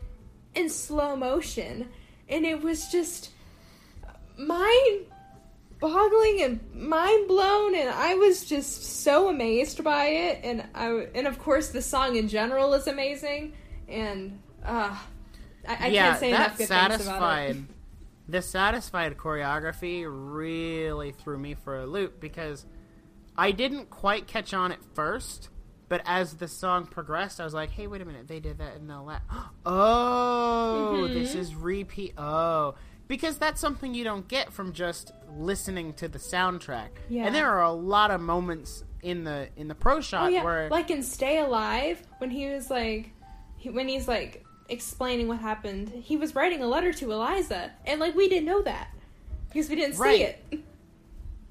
[0.55, 1.89] in slow motion,
[2.29, 3.31] and it was just
[4.37, 5.07] mind
[5.85, 11.27] boggling and mind blown and I was just so amazed by it and I and
[11.27, 13.53] of course the song in general is amazing
[13.87, 14.97] and uh,
[15.69, 16.93] I, I yeah, can't say enough good things about it.
[17.01, 17.57] satisfied.
[18.31, 22.65] The satisfied choreography really threw me for a loop because
[23.37, 25.51] I didn't quite catch on at first,
[25.91, 28.27] but as the song progressed, I was like, "Hey, wait a minute!
[28.27, 29.25] They did that in the last.
[29.67, 31.39] Oh, this Mhm.
[31.41, 32.15] is repeat.
[32.17, 32.75] Oh,
[33.09, 36.89] because that's something you don't get from just listening to the soundtrack.
[37.09, 37.27] Yeah.
[37.27, 40.43] And there are a lot of moments in the in the pro shot Oh yeah,
[40.45, 43.11] where like in Stay Alive when he was like,
[43.57, 48.01] he, when he's like explaining what happened, he was writing a letter to Eliza, and
[48.01, 48.89] like we didn't know that
[49.49, 50.17] because we didn't Right.
[50.17, 50.23] see
[50.57, 50.65] it.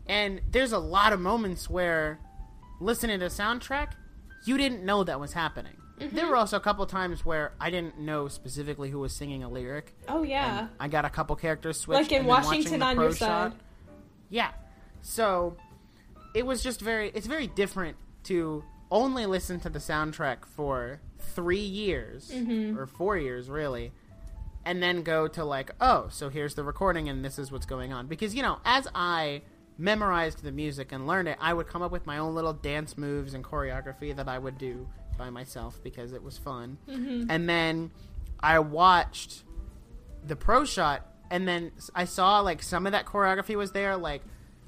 [0.05, 2.19] And there's a lot of moments where
[2.81, 3.93] listening to the soundtrack,
[4.45, 5.77] you didn't know that was happening.
[5.99, 6.15] Mm-hmm.
[6.15, 9.49] There were also a couple times where I didn't know specifically who was singing a
[9.49, 9.95] lyric.
[10.07, 12.01] Oh yeah, I got a couple characters switched.
[12.03, 13.51] like in and then watching Washington on your side.
[13.51, 13.59] shot-
[14.29, 14.51] Yeah.
[15.01, 15.55] So
[16.33, 21.59] it was just very it's very different to only listen to the soundtrack for three
[21.59, 22.77] years Mhm.
[22.77, 23.91] or four years really
[24.65, 27.91] and then go to like oh so here's the recording and this is what's going
[27.91, 29.41] on because you know as i
[29.77, 32.97] memorized the music and learned it i would come up with my own little dance
[32.97, 37.27] moves and choreography that i would do by myself because it was fun Mhm.
[37.29, 37.91] and then
[38.39, 39.43] i watched
[40.25, 44.21] the pro shot and then i saw like some of that choreography was there like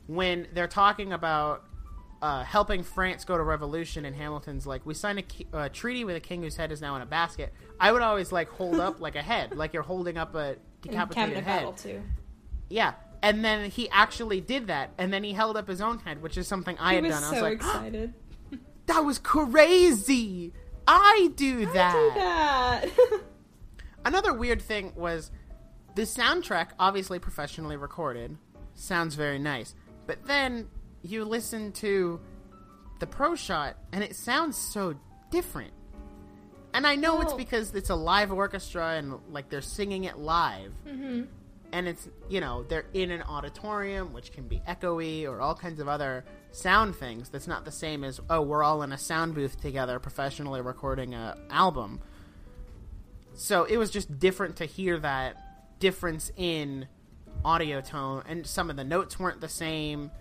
[0.08, 1.64] when they're talking about
[2.22, 6.06] uh, helping France go to revolution, and Hamilton's like, "We signed a ki- uh, treaty
[6.06, 8.80] with a king whose head is now in a basket." I would always like hold
[8.80, 11.76] up like a head, like you're holding up a decapitated head.
[11.78, 12.02] Too.
[12.70, 16.22] Yeah, and then he actually did that, and then he held up his own head,
[16.24, 17.24] which is something I He had done.
[17.24, 18.14] I was like, excited.
[18.88, 20.54] "That was crazy!
[20.88, 23.22] I do that." I do that.
[24.06, 25.32] Another weird thing was
[25.96, 28.38] the soundtrack, obviously professionally recorded,
[28.76, 29.74] sounds very nice.
[30.06, 30.68] But then
[31.02, 32.20] you listen to
[33.00, 34.96] the pro shot and it sounds so
[35.32, 35.72] different.
[36.74, 37.38] And I know it's Oh.
[37.38, 40.72] because it's a live orchestra and like they're singing it live.
[40.88, 41.24] hmm
[41.76, 45.82] And it's, you know, they're in an auditorium, which can be echoey or all kinds
[45.82, 47.28] of other sound things.
[47.28, 51.14] That's not the same as, oh, we're all in a sound booth together professionally recording
[51.14, 52.00] a album.
[53.34, 55.36] So it was just different to hear that
[55.80, 56.88] difference in
[57.44, 60.12] audio tone, and some of the notes weren't the same,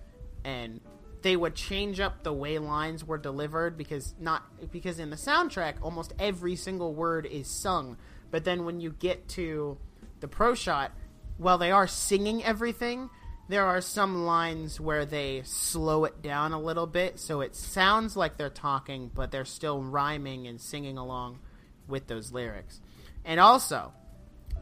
[0.43, 0.81] and
[1.23, 5.77] they would change up the way lines were delivered because not because in the soundtrack
[5.83, 7.97] almost every single word is sung,
[8.33, 9.79] but then when you get to
[10.19, 10.91] the pro shot,
[11.39, 13.11] while they are singing everything,
[13.49, 18.17] there are some lines where they slow it down a little bit so it sounds
[18.17, 21.39] like they're talking, but they're still rhyming and singing along
[21.87, 22.81] with those lyrics.
[23.25, 23.93] And also,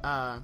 [0.03, 0.41] uh,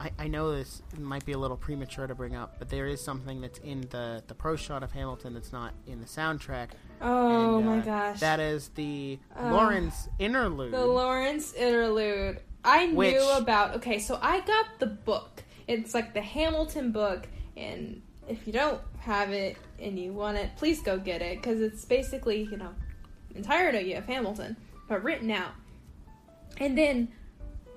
[0.00, 3.02] I, I know this might be a little premature to bring up, but there is
[3.02, 6.68] something that's in the, the pro shot of Hamilton that's not in the soundtrack.
[7.00, 8.20] Oh and, my uh, gosh.
[8.20, 10.72] That is the Uh, Laurens interlude.
[10.72, 12.40] The Laurens interlude.
[12.64, 13.76] I Which- knew about.
[13.76, 15.42] Okay, so I got the book.
[15.68, 17.26] It's like the Hamilton book,
[17.56, 21.60] and if you don't have it and you want it, please go get it because
[21.60, 22.74] it's basically you know
[23.34, 24.56] entirety of Hamilton,
[24.88, 25.52] but written out.
[26.58, 27.08] And then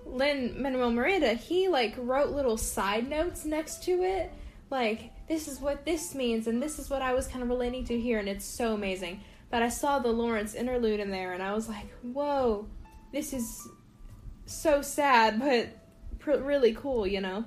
[0.05, 4.31] Lin Manuel Miranda, he like wrote little side notes next to it,
[4.69, 7.85] like this is what this means, and this is what I was kind of relating
[7.85, 9.21] to here, and it's so amazing.
[9.51, 12.67] But I saw the Laurens interlude in there, and I was like, whoa,
[13.11, 13.67] this is
[14.45, 15.69] so sad, but
[16.19, 17.45] pr- really cool, you know?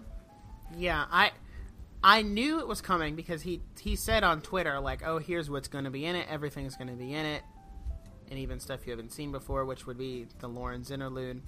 [0.77, 1.33] Yeah, I
[2.05, 5.69] I knew it was coming because he he said on Twitter like, "Oh, here's what's
[5.69, 6.27] going to be in it.
[6.29, 7.43] Everything's going to be in it."
[8.31, 11.43] And even stuff you haven't seen before, which would be the Laurens interlude.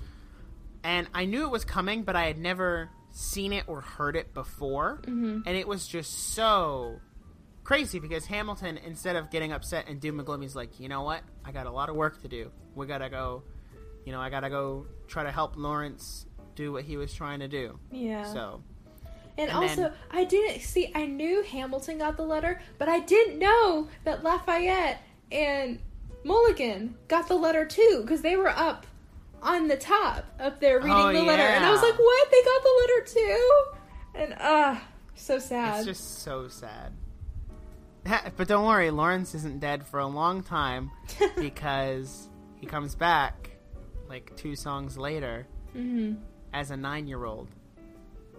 [0.82, 4.34] And I knew it was coming, but I had never seen it or heard it
[4.34, 5.00] before.
[5.02, 5.40] Mm-hmm.
[5.46, 7.00] And it was just so
[7.64, 11.02] crazy because Hamilton, instead of getting upset and doom and gloom, he's like, you know
[11.02, 11.22] what?
[11.44, 12.52] I got a lot of work to do.
[12.74, 13.44] We gotta go.
[14.04, 17.48] You know, I gotta go try to help Laurens do what he was trying to
[17.48, 17.78] do.
[17.90, 18.24] Yeah.
[18.24, 18.62] So
[19.38, 23.00] and, and also, then- I didn't see, I knew Hamilton got the letter, but I
[23.00, 25.78] didn't know that Lafayette and
[26.24, 28.86] Mulligan got the letter too, because they were up
[29.42, 31.42] on the top up there reading Oh, the letter.
[31.42, 32.30] And I was like, what?
[32.30, 33.62] They got the letter too?
[34.14, 34.80] And, uh,
[35.16, 35.76] so sad.
[35.78, 36.92] It's just so sad.
[38.36, 40.90] But don't worry, Laurens isn't dead for a long time
[41.36, 43.50] because he comes back
[44.08, 46.14] like two songs later hmm
[46.52, 47.48] as a nine year old.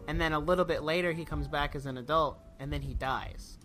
[0.08, 2.94] And then a little bit later, he comes back as an adult and then he
[2.94, 3.58] dies.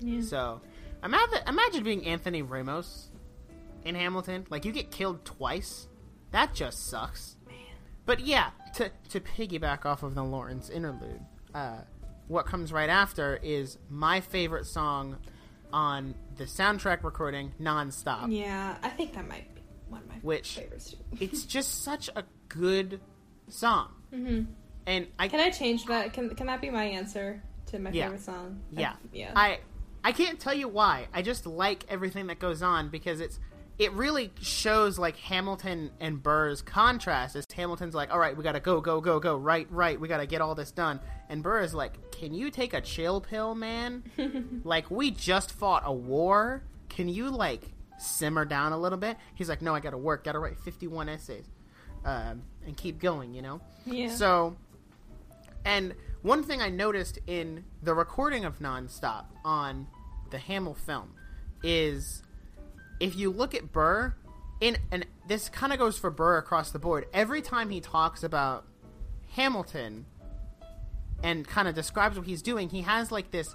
[0.00, 0.20] Yeah.
[0.20, 0.60] So
[1.02, 3.10] imagine, imagine being Anthony Ramos
[3.84, 4.46] in Hamilton.
[4.50, 5.88] Like, you get killed twice.
[6.32, 7.36] That just sucks.
[8.04, 11.20] But yeah, to, to piggyback off of the Laurens interlude,
[11.54, 11.78] uh,
[12.28, 15.16] what comes right after is my favorite song
[15.72, 18.26] on the soundtrack recording, Nonstop.
[18.30, 19.62] Yeah, I think that might be.
[19.88, 20.90] one of my Which- favorites.
[20.90, 20.96] too.
[21.18, 23.00] it's just such a good
[23.48, 23.88] song.
[24.12, 24.42] hmm
[24.86, 26.12] And I Can I change that?
[26.12, 28.04] Can Can that be my answer to my Yeah.
[28.04, 28.60] favorite song?
[28.70, 28.90] Yeah.
[28.92, 29.32] I- yeah.
[29.34, 29.58] I
[30.04, 31.08] I can't tell you why.
[31.12, 33.40] I just like everything that goes on because it's
[33.78, 37.36] it really shows like Hamilton and Burr's contrast.
[37.36, 40.00] As Hamilton's like, "All right, we gotta go, go, go, go, right, right.
[40.00, 43.20] We gotta get all this done," and Burr is like, "Can you take a chill
[43.20, 44.04] pill, man?
[44.64, 46.62] like we just fought a war.
[46.88, 50.24] Can you like simmer down a little bit?" He's like, "No, I gotta work.
[50.24, 51.44] Gotta write fifty-one essays,
[52.04, 53.60] um, and keep going." You know.
[53.84, 54.08] yeah.
[54.08, 54.56] So,
[55.66, 59.88] and one thing I noticed in the recording of Nonstop on
[60.30, 61.08] the Hamilfilm
[61.62, 62.22] is
[63.00, 64.14] if you look at Burr,
[64.60, 67.06] in and this kind of goes for Burr across the board.
[67.12, 68.64] Every time he talks about
[69.32, 70.06] Hamilton
[71.22, 73.54] and kind of describes what he's doing, he has like this.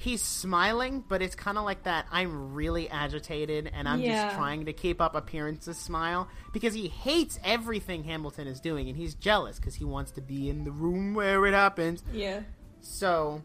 [0.00, 2.06] He's smiling, but it's kind of like that.
[2.12, 4.26] I'm really agitated, and I'm Yeah.
[4.26, 8.96] just trying to keep up appearances smile because he hates everything Hamilton is doing, and
[8.96, 12.04] he's jealous because he wants to be in the room where it happens.
[12.12, 12.42] yeah.
[12.80, 13.42] So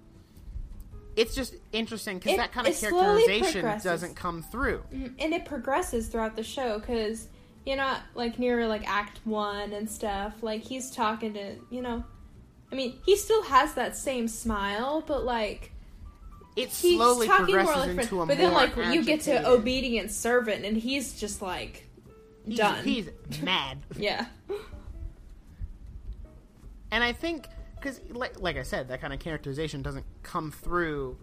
[1.16, 4.84] it's just interesting because that kind of characterization doesn't come through.
[4.94, 5.14] Mhm.
[5.20, 7.30] and it progresses throughout the show because
[7.66, 12.04] you know like near like act one and stuff like he's talking to you know
[12.72, 15.72] i mean he still has that same smile but like
[16.56, 19.50] It he's slowly talking more progresses like into a but then like you get to
[19.50, 21.88] obedient servant and he's just like
[22.46, 23.10] he's, done He's
[23.42, 24.28] mad, yeah
[26.92, 27.48] and I think
[27.84, 31.18] because, like, like I said, that kind of characterization doesn't come through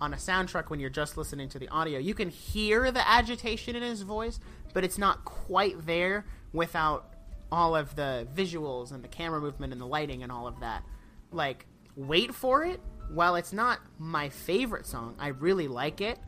[0.00, 1.98] on a soundtrack when you're just listening to the audio.
[1.98, 4.38] You can hear the agitation in his voice,
[4.74, 7.14] but it's not quite there without
[7.50, 10.84] all of the visuals and the camera movement and the lighting and all of that.
[11.32, 11.66] Like,
[11.96, 12.80] wait for it.
[13.10, 16.18] While it's not my favorite song, I really like it.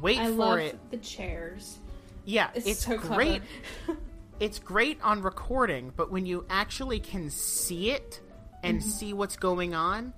[0.00, 0.90] Wait i for love it.
[0.90, 1.78] the chairs
[2.24, 3.42] Yeah, it's, it's, so great.
[4.40, 8.20] It's great on recording, but when you actually can see it
[8.64, 8.88] and Mm-hmm.
[8.88, 10.12] see what's going on,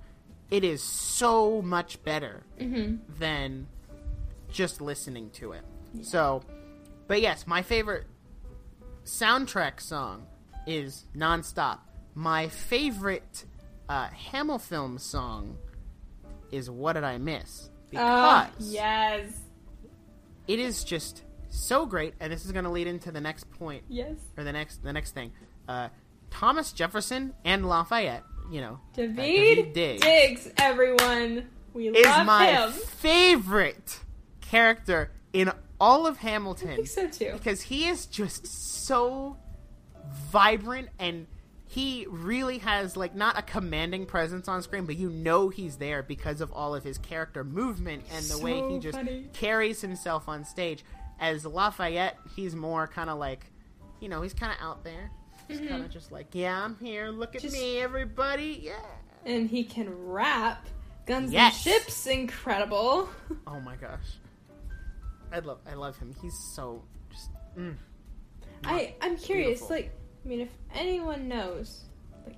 [0.49, 2.95] it is so much better Mm-hmm.
[3.19, 3.67] than
[4.51, 5.61] just listening to it.
[6.01, 6.41] So,
[7.07, 8.05] but yes, my favorite
[9.03, 10.25] soundtrack song
[10.65, 11.79] is Nonstop.
[12.15, 13.45] My favorite
[13.89, 15.57] uh, Hamilfilm song
[16.51, 17.69] is What Did I Miss?
[17.89, 19.31] Because Ah, yes.
[20.47, 23.83] it is just so great, and this is going to lead into the next point.
[23.87, 24.15] Yes.
[24.37, 25.31] Or the next the next thing.
[25.67, 25.89] Uh,
[26.31, 30.49] Thomas Jefferson and Lafayette, you know, uh, david, Diggs, diggs.
[30.57, 31.47] everyone.
[31.73, 32.71] We is love my him.
[32.71, 33.99] favorite
[34.41, 37.31] character in all of i Hamilton think so too.
[37.33, 39.37] Because he is just so
[40.31, 41.27] vibrant and
[41.67, 46.03] he really has like not a commanding presence on screen but you know he's there
[46.03, 49.27] because of all of his character movement and the way he just funny.
[49.33, 50.83] carries himself on stage
[51.19, 53.45] as lafayette he's more kind of like
[53.99, 55.09] you know he's kind of out there
[55.47, 57.47] he's kind of just like yeah i'm here look at Mm-hmm.
[57.49, 58.73] Just- me everybody yeah
[59.25, 60.67] and he can rap.
[61.07, 61.65] Guns Yes.
[61.65, 63.09] and Ships, incredible.
[63.47, 64.19] oh my gosh
[65.31, 67.75] i love i love him he's so just mm.
[68.63, 69.75] I I'm curious, Beautiful.
[69.75, 69.91] like,
[70.25, 71.85] I mean, if anyone knows,
[72.25, 72.37] like,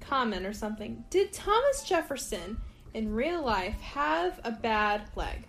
[0.00, 1.04] comment or something.
[1.08, 2.60] Did Thomas Jefferson
[2.94, 5.46] in real life have a bad leg?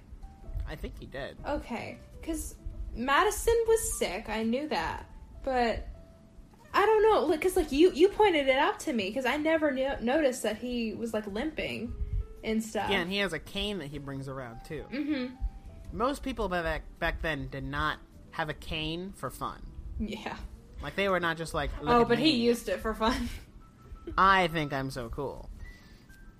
[0.65, 2.55] i think he did Okay, because
[2.95, 4.29] Madison was sick.
[4.29, 5.05] I knew that,
[5.43, 5.87] but
[6.73, 9.37] I don't know, like, cause like you you pointed it out to me because I
[9.37, 11.93] never knew, noticed that he was like limping
[12.43, 12.89] and stuff.
[12.89, 15.33] yeah and he has a cane that he brings around too mm-hmm.
[15.91, 17.99] most people back back then did not
[18.33, 19.61] have a cane for fun.
[19.99, 20.35] Yeah.
[20.83, 21.71] Like they were not just like.
[21.85, 23.29] Oh, but he used it for fun.
[24.17, 25.49] I think I'm so cool.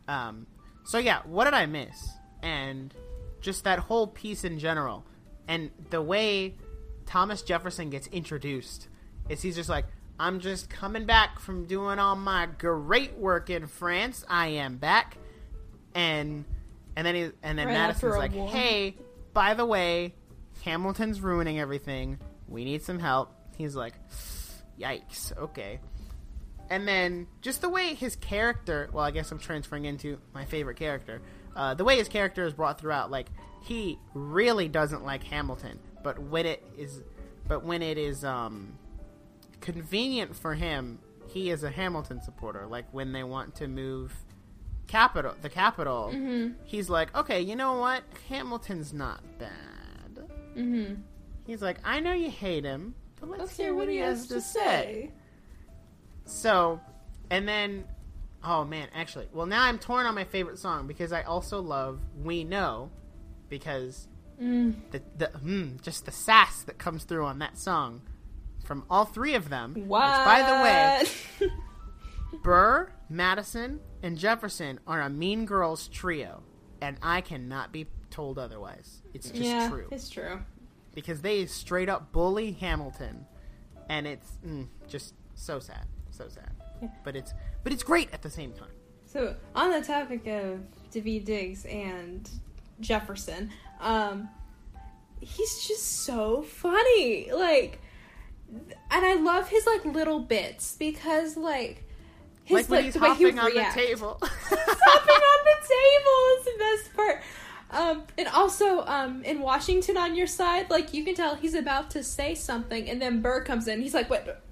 [0.08, 0.46] Um.
[0.86, 2.10] So yeah, what did I miss?
[2.41, 2.94] And
[3.41, 5.06] just that whole piece in general,
[5.48, 6.56] and the way
[7.06, 8.89] Thomas Jefferson gets introduced
[9.30, 9.86] is he's just like,
[10.20, 14.26] I'm just coming back from doing all my great work in France.
[14.28, 15.18] I am back,
[15.96, 16.44] and
[16.96, 18.50] and then he and then Right Madison's like, war.
[18.50, 18.96] Hey,
[19.34, 20.14] by the way,
[20.64, 22.20] Hamilton's ruining everything.
[22.48, 23.34] We need some help.
[23.58, 23.94] He's like,
[24.80, 25.36] Yikes.
[25.38, 25.80] Okay.
[26.69, 30.78] And then just the way his character, well, I guess I'm transferring into my favorite
[30.78, 31.21] character.
[31.55, 33.28] Uh, the way his character is brought throughout, like
[33.61, 37.01] he really doesn't like Hamilton, but when it is,
[37.47, 38.78] but when it is um,
[39.61, 42.65] convenient for him, he is a Hamilton supporter.
[42.65, 44.13] Like when they want to move
[44.88, 46.53] capital, the capital, Mm-hmm.
[46.65, 48.03] he's like, okay, you know what?
[48.30, 50.28] Hamilton's not bad.
[50.57, 51.01] Mm-hmm.
[51.45, 54.41] He's like, I know you hate him, but let's, Let's hear what he has to
[54.41, 55.11] say.
[56.26, 56.80] So,
[57.30, 57.86] and then,
[58.43, 61.99] oh man, actually, well, now I'm torn on my favorite song because I also love
[62.21, 62.91] We Know
[63.49, 64.07] because
[64.41, 64.76] Mm.
[64.91, 68.01] The the mm, just the sass that comes through on that song
[68.65, 69.74] from all three of them.
[69.76, 70.26] Which, What?
[70.26, 71.05] by
[71.39, 71.49] the way,
[72.43, 76.41] Burr, Madison, and Jefferson are a Mean Girls trio,
[76.82, 79.03] and I cannot be told otherwise.
[79.13, 80.39] It's just yeah, true it's true.
[80.94, 83.26] Because they straight up bully Hamilton,
[83.89, 86.52] and it's mm, just so sad, so sad.
[86.82, 86.89] Yeah.
[87.04, 87.34] But it's
[87.64, 88.70] but it's great at the same time.
[89.06, 90.60] So, on the topic of
[90.91, 92.28] David Diggs and
[92.80, 94.28] Jefferson, um,
[95.20, 97.32] he's just so funny.
[97.32, 97.80] Like,
[98.50, 101.84] and I love his like little bits because like
[102.44, 103.76] his like when he's the way he hopping on reacts.
[103.76, 104.18] the table.
[104.22, 107.24] hopping on the table is the best part.
[107.74, 111.89] Um, and also, um, in Washington on your side, like you can tell he's about
[111.91, 113.82] to say something, and then Burr comes in.
[113.82, 114.43] He's like, "What?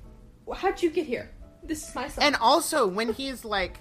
[0.55, 1.32] How'd you get here?
[1.63, 3.78] This is my son." And also when he's like,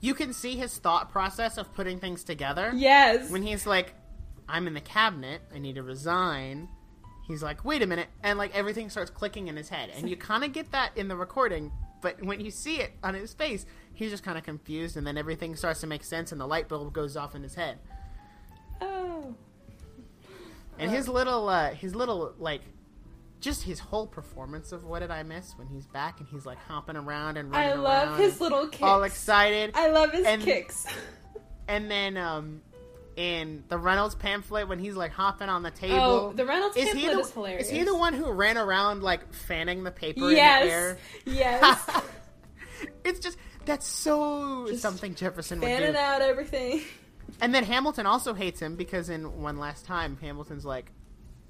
[0.00, 2.70] you can see his thought process of putting things together.
[2.74, 3.94] yes, When he's like,
[4.48, 6.68] I'm in the cabinet, I need to resign.
[7.26, 10.16] He's like, wait a minute, and like everything starts clicking in his head, and you
[10.16, 11.72] kind of get that in the recording.
[12.00, 15.18] But when you see it on his face, he's just kind of confused, and then
[15.18, 17.78] everything starts to make sense, and the light bulb goes off in his head.
[18.80, 19.34] Oh,
[20.78, 22.62] And his little, uh, his little like,
[23.40, 26.58] just his whole performance of what did I miss when he's back and he's like
[26.58, 28.82] hopping around and running I love his little kicks.
[28.82, 29.72] all excited.
[29.74, 30.86] I love his And- kicks.
[31.70, 32.62] And then um
[33.14, 35.98] in the Reynolds pamphlet when he's like hopping on the table.
[36.00, 37.64] Oh, the Reynolds is pamphlet he the, is hilarious.
[37.66, 40.98] Is he the one who ran around like fanning the paper Yes, in the air?
[41.26, 41.90] yes,
[43.04, 45.74] it's just that's so Just something Jefferson would do.
[45.74, 46.80] fanning out everything.
[47.40, 50.90] And then Hamilton also hates him because in one last time Hamilton's like,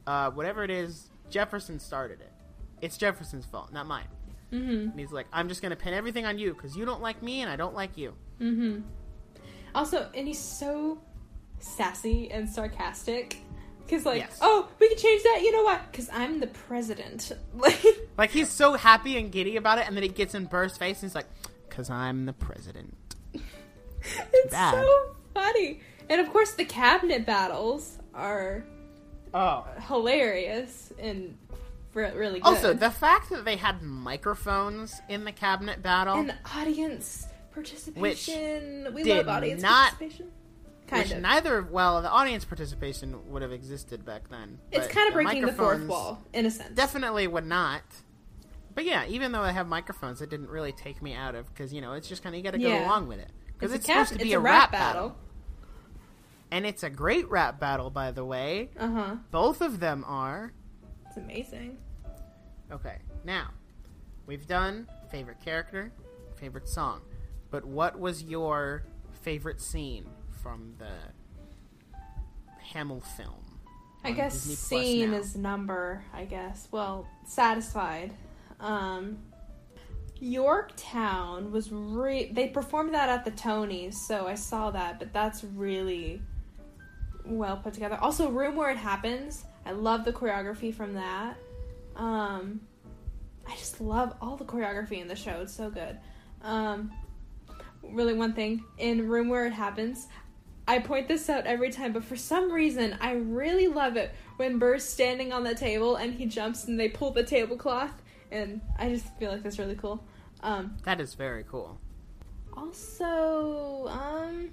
[0.07, 2.33] uh, whatever it is, Jefferson started it.
[2.81, 4.07] It's Jefferson's fault, not mine.
[4.53, 4.91] Mm-hmm.
[4.91, 7.43] And he's like, I'm just gonna pin everything on you because you don't like me
[7.43, 8.15] and I don't like you.
[8.41, 8.81] Mm-hmm.
[9.75, 11.01] Also, and he's so
[11.59, 13.39] sassy and sarcastic.
[13.89, 14.39] Cause like, Yes.
[14.43, 15.41] oh, we can change that.
[15.43, 15.93] You know what?
[15.93, 17.33] Cause I'm the president.
[18.19, 21.01] Like, he's so happy and giddy about it, and then it gets in Burr's face,
[21.01, 21.29] and he's like,
[21.71, 22.97] "Cause I'm the president."
[23.33, 24.75] it's bad.
[24.75, 25.81] so funny.
[26.09, 28.65] And of course, the cabinet battles are
[29.35, 29.67] Oh.
[29.89, 31.37] hilarious and
[31.95, 32.47] re- really good.
[32.49, 38.89] Also, the fact that they had microphones in the cabinet battle, and audience participation.
[38.95, 40.33] we did love audience not- participation.
[40.87, 41.21] Kind which of.
[41.21, 44.59] neither well, the audience participation would have existed back then.
[44.73, 46.75] it's kind of breaking the fourth wall in a sense.
[46.75, 47.83] Definitely would not.
[48.75, 51.75] But yeah, even though I have microphones, it didn't really take me out of because
[51.75, 52.87] you know it's just kind of you got to go Yeah.
[52.87, 55.09] along with it because it's, a cap- supposed to be a, a rap battle.
[55.11, 55.17] battle.
[56.51, 58.71] and it's a great rap battle, by the way.
[58.79, 59.17] Uh huh.
[59.31, 60.53] Both of them are.
[61.07, 61.79] It's amazing.
[62.71, 63.49] Okay, now
[64.27, 65.91] we've done favorite character,
[66.37, 67.01] favorite song,
[67.51, 68.85] but what was your
[69.23, 70.07] favorite scene
[70.43, 70.93] from the
[72.75, 73.43] Hamilfilm?
[74.05, 75.19] I guess Disney scene now?
[75.19, 76.69] is number, I guess.
[76.71, 78.13] Well, satisfied.
[78.61, 79.19] Um
[80.21, 85.45] Yorktown was re they performed that at the Tonys, so I saw that, but that's
[85.45, 86.21] really
[87.25, 87.99] well put together.
[88.01, 89.45] Also Room Where It Happens.
[89.65, 91.37] I love the choreography from that.
[91.97, 92.61] Um
[93.47, 95.41] I just love all the choreography in the show.
[95.43, 95.99] It's so good.
[96.43, 96.93] Um
[97.83, 100.09] really one thing in Room Where It Happens,
[100.67, 104.59] I point this out every time, but for some reason, I really love it when
[104.59, 108.89] Burr's standing on the table and he jumps and they pull the tablecloth, and I
[108.91, 110.05] just feel like that's really cool.
[110.43, 111.79] Um, That is very cool.
[112.57, 114.51] also, um,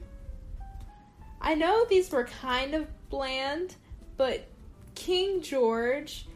[1.42, 3.76] I know these were kind of bland,
[4.18, 4.48] but
[4.96, 6.28] King George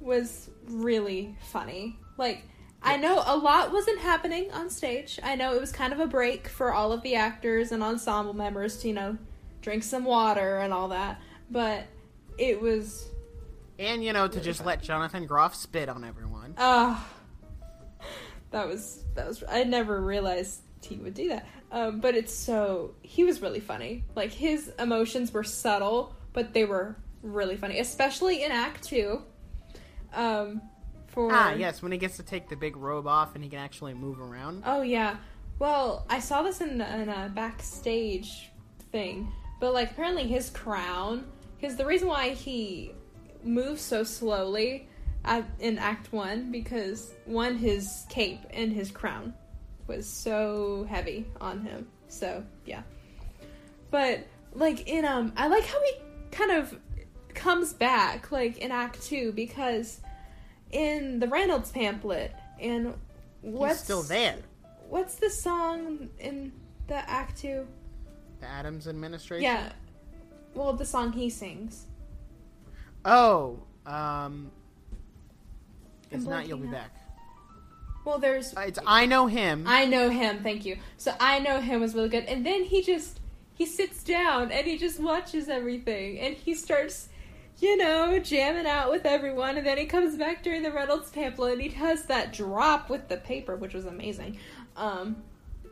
[0.00, 1.98] was really funny.
[2.16, 2.42] Like,
[2.82, 5.18] I know a lot wasn't happening on stage.
[5.22, 8.32] I know it was kind of a break for all of the actors and ensemble
[8.34, 9.18] members to, you know,
[9.62, 11.20] drink some water and all that.
[11.50, 11.84] But
[12.38, 13.08] it was,
[13.78, 16.35] And you know, to just let Jonathan Groff spit on everyone.
[16.56, 16.98] Uh,
[18.50, 21.46] that was, that was, I never realized he would do that.
[21.72, 24.04] Um, but it's so, he was really funny.
[24.14, 29.22] Like, his emotions were subtle, but they were really funny, especially in Act Two.
[30.14, 30.62] Um,
[31.08, 33.58] for Ah, yes, when he gets to take the big robe off and he can
[33.58, 34.62] actually move around.
[34.64, 35.16] Oh yeah.
[35.58, 38.50] Well, I saw this in, in a backstage
[38.92, 41.26] thing, but like apparently his crown,
[41.58, 42.92] because the reason why he
[43.42, 44.88] moves so slowly
[45.58, 49.34] in Act One, because one his cape and his crown
[49.86, 51.86] was so heavy on him.
[52.08, 52.82] So yeah.
[53.90, 55.92] But like in um, I like how he
[56.30, 56.78] kind of
[57.34, 60.00] comes back like in Act Two because
[60.70, 62.94] in the Reynolds pamphlet and
[63.40, 64.36] what's He's still there.
[64.88, 66.52] What's the song in
[66.86, 67.66] the act two?
[68.40, 69.42] The Adams administration.
[69.42, 69.72] Yeah.
[70.54, 71.86] Well, the song he sings.
[73.04, 74.50] Oh, um,
[76.10, 76.46] it's not.
[76.48, 76.72] You'll be out.
[76.72, 76.96] back.
[78.04, 79.64] Well, there's Uh, It's I know him.
[79.66, 80.78] I know him, thank you.
[80.96, 82.24] So I know him was really good.
[82.24, 83.20] And then he just
[83.54, 87.08] he sits down and he just watches everything and he starts
[87.58, 91.54] you know, jamming out with everyone, and then he comes back during the Reynolds pamphlet
[91.54, 94.38] and he does that drop with the paper, which was amazing.
[94.76, 95.22] Um,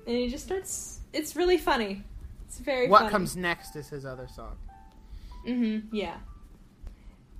[0.07, 1.01] and he just starts.
[1.13, 2.03] It's really funny.
[2.47, 2.89] It's very.
[2.89, 3.11] what funny.
[3.11, 4.57] comes next is his other song.
[5.47, 5.95] Mm-hmm.
[5.95, 6.17] Yeah.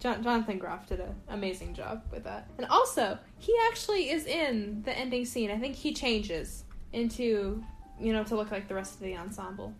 [0.05, 2.47] John- Jonathan Groff did an amazing job with that.
[2.59, 5.51] And also, he actually is in the ending scene.
[5.51, 7.65] I think he changes into,
[7.99, 9.73] you know, to look like the rest of the ensemble.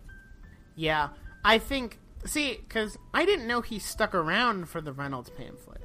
[0.75, 1.09] Yeah,
[1.43, 1.99] I think.
[2.25, 5.83] See, because I didn't know he stuck around for the Reynolds pamphlet.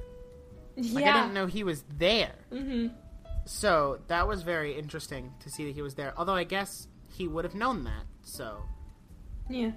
[0.75, 2.33] Like I didn't know he was there.
[2.51, 2.87] Mm-hmm.
[3.45, 6.15] So that was very interesting to see that he was there.
[6.17, 8.05] Although I guess he would have known that.
[8.23, 8.63] So
[9.49, 9.71] Yeah.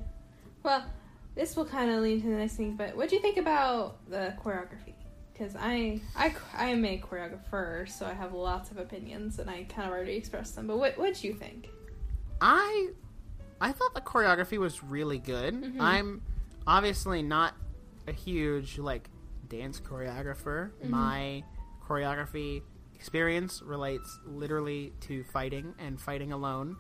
[0.63, 0.87] Well,
[1.35, 2.77] this will kind of lead to the next thing.
[2.77, 4.95] But what do you think about the choreography?
[5.33, 9.65] Because I, I, I am a choreographer, so I have lots of opinions, and I
[9.65, 10.69] kind of already expressed them.
[10.69, 11.69] But what, what do you think?
[12.41, 12.91] I,
[13.61, 15.55] I thought the choreography was really good.
[15.55, 15.81] Mhm.
[15.81, 16.23] I'm
[16.67, 17.55] obviously not
[18.07, 19.09] a huge like
[19.49, 20.71] dance choreographer.
[20.85, 20.91] Mhm.
[20.91, 21.43] My
[21.83, 22.63] choreography
[22.95, 26.77] experience relates literally to fighting and fighting alone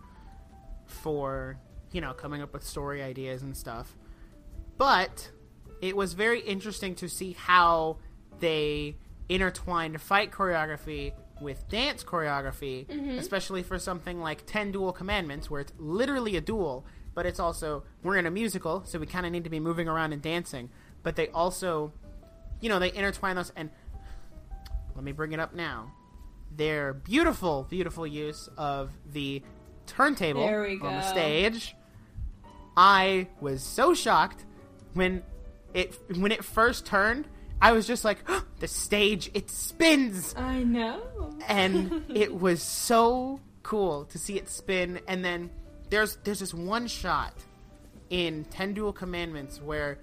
[0.87, 1.59] for
[1.93, 3.97] you know coming up with story ideas and stuff.
[4.79, 5.31] But
[5.81, 7.99] it was very interesting to see how
[8.41, 8.97] they
[9.29, 13.19] intertwined fight choreography with dance choreography, Mhm.
[13.19, 17.85] especially for something like 10 Duel Commandments, where it's literally a duel, but it's also,
[18.03, 20.71] we're in a musical, so we kind of need to be moving around and dancing.
[21.03, 21.93] But they also,
[22.61, 23.71] you know, they intertwine those, and
[24.95, 25.93] let me bring it up now.
[26.55, 29.43] Their beautiful, beautiful use of the
[29.87, 31.77] turntable on the stage.
[32.77, 34.45] I was so shocked
[34.95, 35.23] when
[35.75, 37.27] it when it first turned.
[37.63, 38.19] I was just like,
[38.59, 41.01] the stage it spins, I know.
[41.49, 45.01] and it was so cool to see it spin.
[45.09, 45.51] And then
[45.89, 47.33] there's there's this one shot
[48.11, 49.99] in Ten Duel Commandments where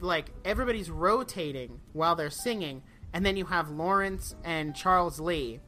[0.00, 2.82] like everybody's rotating while they're singing,
[3.12, 5.60] and then you have Laurens and Charles Lee,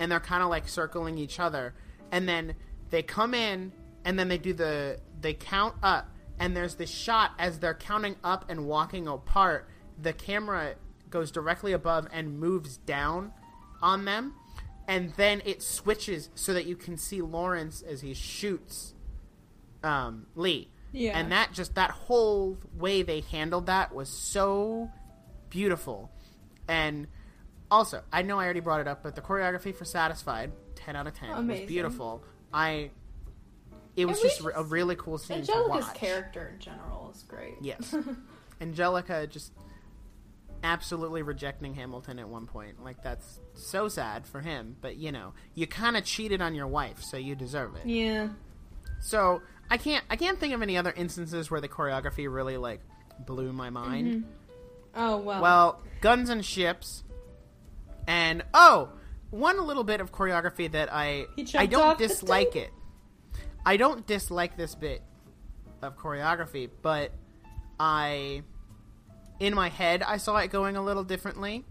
[0.00, 1.74] and they're kind of like circling each other,
[2.10, 2.54] and then
[2.90, 3.72] they come in,
[4.04, 6.11] and then they do the they count up,
[6.42, 9.68] and there's this shot as they're counting up and walking apart.
[9.96, 10.74] The camera
[11.08, 13.32] goes directly above and moves down
[13.80, 14.34] on them,
[14.88, 18.94] and then it switches so that you can see Laurens as he shoots
[19.84, 20.68] um, Lee.
[20.90, 21.16] Yeah.
[21.16, 24.90] And that just that whole way they handled that was so
[25.48, 26.10] beautiful.
[26.66, 27.06] And
[27.70, 31.06] also, I know I already brought it up, but the choreography for Satisfied, 10 out
[31.06, 31.62] of 10, Amazing.
[31.62, 32.24] was beautiful.
[32.52, 32.90] I
[33.96, 37.54] it was we just a really cool scene to Angelica's character in general is great.
[37.60, 37.94] Yes.
[38.60, 39.52] Angelica just
[40.64, 42.82] absolutely rejecting Hamilton at one point.
[42.82, 46.66] Like that's so sad for him, but you know, you kind of cheated on your
[46.66, 47.86] wife, so you deserve it.
[47.86, 48.28] yeah.
[49.00, 52.80] So I can't I can't think of any other instances where the choreography really like
[53.18, 54.06] blew my mind.
[54.06, 54.30] Mm-hmm.
[54.94, 55.42] Oh well.
[55.42, 57.02] Well, Guns and Ships,
[58.06, 58.90] and oh,
[59.30, 61.26] one little bit of choreography that I
[61.56, 62.70] I don't dislike it.
[63.64, 65.02] I don't dislike this bit
[65.82, 67.12] of choreography, but
[67.78, 68.42] I
[69.40, 71.64] in my head I saw it going a little differently.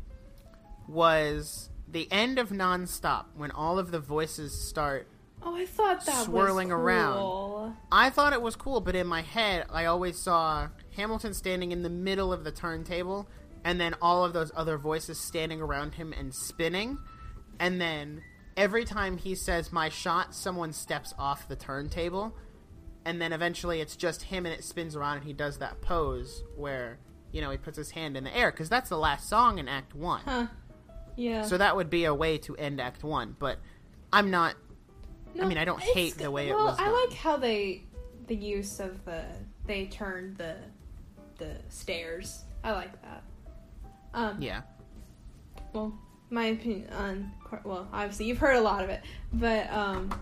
[0.88, 5.08] Was the end of Nonstop when all of the voices start
[5.44, 7.18] oh, I thought that swirling was around.
[7.18, 7.74] cool.
[7.92, 11.84] I thought it was cool, but in my head, I always saw Hamilton standing in
[11.84, 13.28] the middle of the turntable,
[13.64, 16.98] and then all of those other voices standing around him and spinning.
[17.60, 18.22] And then
[18.58, 22.36] every time he says, My shot, someone steps off the turntable.
[23.04, 26.44] And then eventually it's just him and it spins around, and he does that pose
[26.56, 27.00] where,
[27.32, 29.68] you know, he puts his hand in the air, because that's the last song in
[29.68, 30.22] Act 1.
[30.24, 30.48] Huh.
[31.16, 31.42] Yeah.
[31.42, 33.58] So that would be a way to end Act 1, but
[34.14, 34.56] I'm not.
[35.42, 36.78] I mean, I don't hate the way it was.
[36.78, 37.84] well, I like how they
[38.28, 39.24] the use of the
[39.66, 40.58] they turned the
[41.38, 42.44] the stairs.
[42.64, 43.24] I like that.
[44.14, 44.62] Um, Yeah.
[45.74, 45.98] well,
[46.30, 47.32] my opinion on
[47.64, 49.02] well, obviously you've heard a lot of it,
[49.34, 50.14] but um,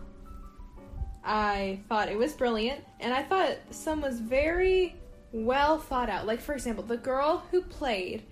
[1.23, 4.95] I thought it was brilliant, and I thought some was very
[5.31, 6.25] well thought out.
[6.25, 8.23] Like for example, the girl who played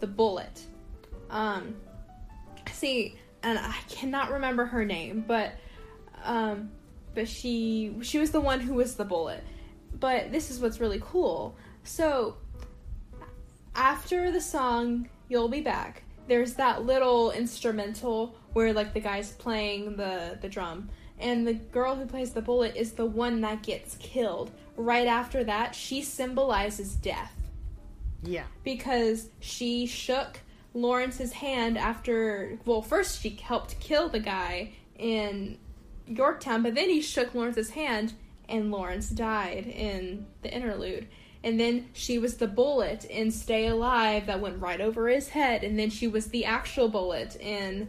[0.00, 0.64] the bullet.
[1.30, 1.76] Um,
[2.72, 5.52] see, and I cannot remember her name, but
[6.24, 6.70] um,
[7.14, 9.42] but she she was the one who was the bullet.
[9.98, 11.56] But this is what's really cool.
[11.84, 12.36] So
[13.74, 19.96] after the song "You'll Be Back," there's that little instrumental where like the guy's playing
[19.96, 23.96] the the drum, and the girl who plays the bullet is the one that gets
[23.96, 24.50] killed.
[24.76, 27.32] Right after that, she symbolizes death.
[28.22, 28.44] Yeah.
[28.64, 30.40] because she shook
[30.74, 32.58] Laurens's hand after.
[32.64, 35.58] Well, first she helped kill the guy in
[36.06, 38.14] Yorktown, but then he shook Laurens's hand
[38.48, 41.06] and Laurens died in the interlude.
[41.46, 45.62] And then she was the bullet in Stay Alive that went right over his head,
[45.62, 47.86] and then she was the actual bullet in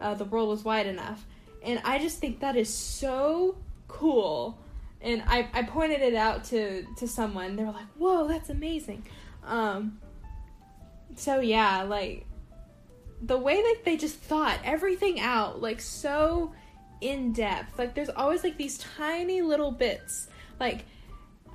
[0.00, 1.26] uh, The World Was Wide Enough.
[1.64, 3.56] And I just think that is so
[3.88, 4.56] cool.
[5.00, 7.56] And I, I pointed it out to, to someone.
[7.56, 9.04] They were like, whoa, that's amazing.
[9.44, 9.98] Um,
[11.16, 12.24] so yeah, like
[13.20, 16.52] the way that they just thought everything out, like so
[17.00, 17.80] in depth.
[17.80, 20.28] Like there's always like these tiny little bits,
[20.60, 20.84] like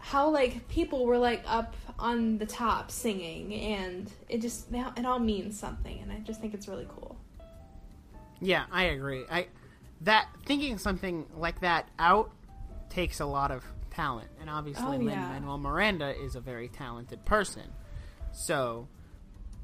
[0.08, 5.20] how like people were like up on the top singing, and it just it all
[5.20, 7.18] means something, and I just think it's really cool.
[8.40, 9.26] Yeah, I agree.
[9.30, 9.48] I
[10.02, 12.32] that thinking something like that out
[12.90, 15.28] takes a lot of talent, and obviously Oh, yeah.
[15.28, 17.64] Manuel Miranda is a very talented person.
[18.32, 18.88] So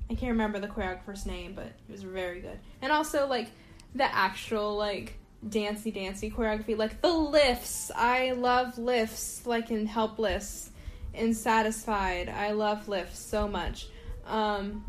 [0.10, 2.60] I can't remember the choreographer's name, but it was very good.
[2.82, 3.50] And also like
[3.96, 5.20] the actual like
[5.50, 7.92] dancey dancey choreography, like the lifts.
[7.96, 10.72] I love lifts, like in Helpless,
[11.14, 12.30] and Satisfied.
[12.30, 13.88] I love lifts so much.
[14.26, 14.86] Um,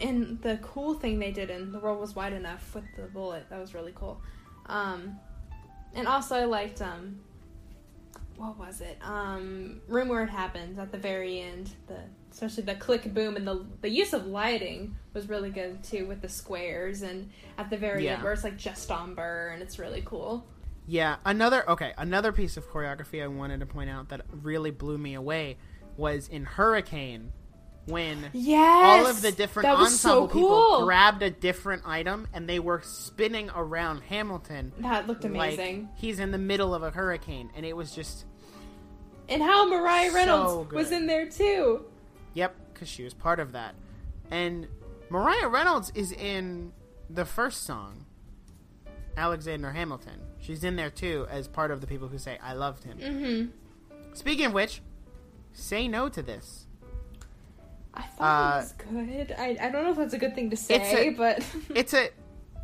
[0.00, 3.48] and the cool thing they did in The World Was Wide Enough with the bullet,
[3.50, 4.20] that was really cool.
[4.66, 5.18] Um,
[5.94, 7.20] and also I liked um,
[8.36, 8.98] what was it?
[9.02, 11.70] Um, Room Where It Happens at the very end.
[11.86, 12.00] The
[12.32, 16.20] especially the click boom and the the use of lighting was really good too with
[16.22, 18.14] the squares and at the very Yeah.
[18.14, 20.44] end where it's like just ombre and it's really cool.
[20.86, 24.98] yeah, another okay, another piece of choreography I wanted to point out that really blew
[24.98, 25.58] me away
[25.96, 27.32] was in Hurricane
[27.86, 32.58] when Yes, all of the different ensemble so people grabbed a different item and they
[32.60, 34.72] were spinning around Hamilton.
[34.78, 35.88] that looked like amazing.
[35.96, 38.24] he's in the middle of a hurricane, and it was just
[39.28, 41.84] and how Mariah so Reynolds was in there too.
[42.34, 43.74] Yep, because she was part of that.
[44.30, 44.66] And
[45.10, 46.72] Mariah Reynolds is in
[47.10, 48.06] the first song,
[49.16, 50.20] Alexander Hamilton.
[50.40, 52.98] She's in there too as part of the people who say, I loved him.
[52.98, 53.50] Mm-hmm.
[54.14, 54.80] Speaking of which,
[55.52, 56.66] say no to this.
[57.94, 59.34] I thought Uh, it was good.
[59.38, 62.08] I, I don't know if that's a good thing to say, a- but It's a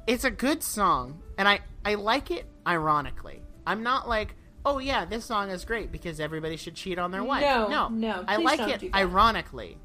[0.06, 3.42] it's a good song, and I, I like it ironically.
[3.66, 4.34] I'm not like,
[4.68, 7.42] oh yeah, this song is great because everybody should cheat on their wife.
[7.42, 9.78] No, no, no, I like it ironically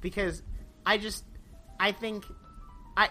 [0.00, 0.42] because
[0.86, 1.24] I just
[1.80, 2.24] I think
[2.96, 3.08] I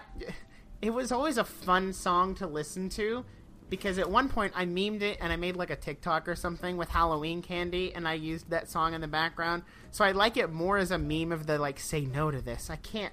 [0.80, 3.24] it was always a fun song to listen to
[3.68, 6.76] because at one point I memed it and I made like a TikTok or something
[6.76, 9.62] with Halloween candy and I used that song in the background.
[9.90, 12.70] So I like it more as a meme of the like say no to this.
[12.70, 13.12] I can't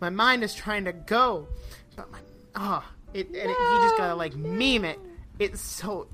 [0.00, 1.48] my mind is trying to go
[1.96, 2.18] but my
[2.56, 2.84] oh
[3.14, 4.98] it and it, you just gotta like meme it.
[5.38, 6.08] It's so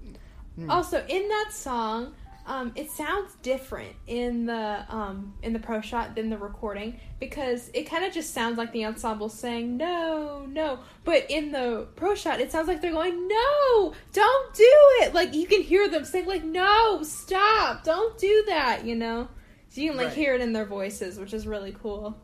[0.68, 2.14] Also, in that song,
[2.46, 7.70] um, it sounds different in the um, in the pro shot than the recording because
[7.74, 10.78] it kind of just sounds like the ensemble saying no, no.
[11.04, 15.12] But in the pro shot, it sounds like they're going no, don't do it.
[15.12, 18.84] Like you can hear them saying like no, stop, don't do that.
[18.84, 19.28] You know,
[19.68, 20.16] so you can like Right.
[20.16, 22.16] hear it in their voices, which is really cool.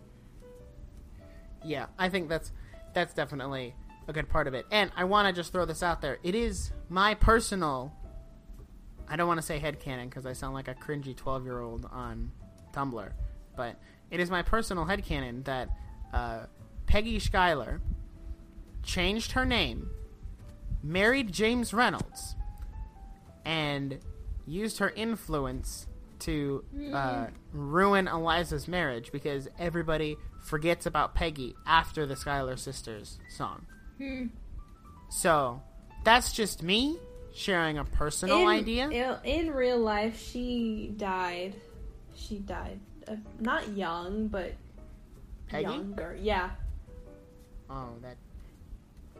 [1.65, 2.53] Yeah, I think that's
[2.95, 3.75] that's definitely
[4.09, 4.67] a good part of it.
[4.71, 6.19] And I want to just throw this out there.
[6.23, 7.93] It is my personal
[9.13, 12.33] I don't want to say headcanon because I sound like a cringy 12-year-old on
[12.73, 13.13] Tumblr,
[13.55, 13.77] but
[14.11, 15.69] it is my personal headcanon that
[16.15, 16.47] uh,
[16.87, 17.83] Peggy Schuyler
[18.83, 19.91] changed her name,
[20.83, 22.37] married James Reynolds,
[23.45, 23.99] and
[24.47, 25.87] used her influence
[26.21, 33.67] to uh, ruin Eliza's marriage because everybody forgets about Peggy after the Schuyler sisters song.
[33.99, 34.29] Hmm.
[35.11, 35.61] So
[36.03, 36.97] that's just me
[37.35, 38.89] sharing a personal in, idea.
[38.89, 41.55] In, in real life, she died.
[42.15, 42.79] She died
[43.09, 44.53] uh, not young, but
[45.49, 45.65] Peggy?
[45.65, 46.17] younger.
[46.21, 46.51] Yeah,
[47.71, 48.17] oh, that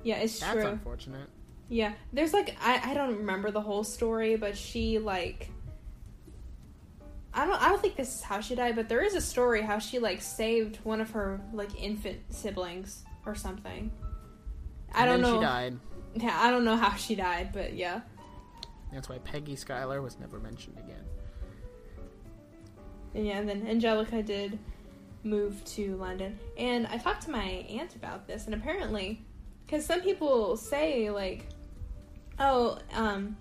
[0.03, 0.67] yeah, it's that's true.
[0.67, 1.29] unfortunate.
[1.69, 5.51] Yeah, there's like I, I don't remember the whole story, but she like
[7.33, 9.63] I don't I don't think this is how she died, but there is a story
[9.63, 13.91] how she like saved one of her like infant siblings or something.
[14.95, 15.39] I And don't know.
[15.39, 15.79] She died.
[16.23, 18.03] Yeah, I don't know how she died, but yeah.
[18.93, 21.05] That's why Peggy Schuyler was never mentioned again.
[23.15, 24.59] And yeah, and then Angelica did
[25.25, 26.39] move to London.
[26.59, 29.23] And I talked to my aunt about this, and apparently,
[29.67, 31.47] because some people say, like,
[32.39, 33.37] oh, um,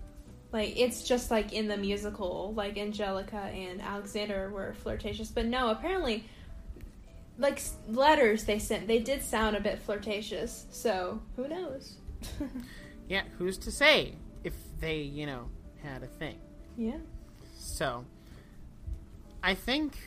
[0.52, 5.30] like, it's just like in the musical, like Angelica and Alexander were flirtatious.
[5.30, 6.26] But no, apparently,
[7.38, 10.66] like, letters they sent, they did sound a bit flirtatious.
[10.72, 11.96] So, who knows?
[13.10, 14.14] Yeah, who's to say
[14.46, 15.50] if they, you know,
[15.84, 16.40] had a thing?
[16.78, 16.98] yeah.
[17.58, 18.06] So,
[19.44, 19.98] I think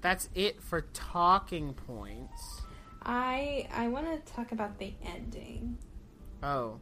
[0.00, 2.62] that's it for talking points.
[3.02, 5.76] I I want to talk about the ending.
[6.42, 6.78] Oh.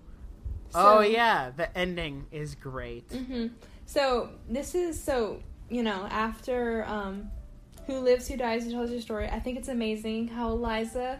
[0.71, 3.11] So- oh yeah, the ending is great.
[3.11, 3.49] hmm
[3.87, 7.31] So this is so you know after um,
[7.87, 9.29] who lives, who dies, who tells your story.
[9.29, 11.19] I think it's amazing how Eliza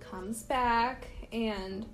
[0.00, 1.86] comes back and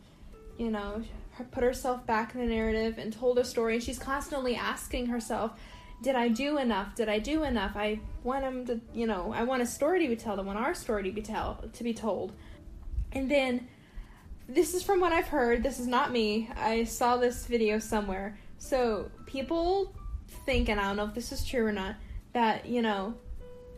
[0.59, 1.03] you know
[1.51, 3.75] put herself back in the narrative and told a story.
[3.75, 5.53] And she's constantly asking herself,
[6.03, 6.95] "Did I do enough?
[6.95, 7.73] Did I do enough?
[7.77, 10.39] I want him to, you know, I want a story to be told.
[10.39, 12.33] I want our story to be tell to be told."
[13.13, 13.69] And then
[14.49, 15.63] this is from what I've heard.
[15.63, 16.49] This is not me.
[16.57, 18.39] I saw this video somewhere.
[18.59, 19.95] So people
[20.47, 21.97] think, and I don't know if this is true or not,
[22.33, 23.15] that you know,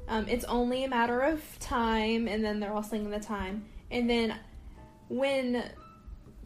[0.09, 4.09] um, it's only a matter of time, and then they're all singing the time, and
[4.09, 4.37] then
[5.09, 5.64] when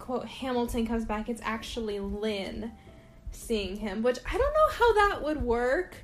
[0.03, 2.73] quote Hamilton comes back, it's actually Lin
[3.31, 5.95] seeing him, which I don't know how that would work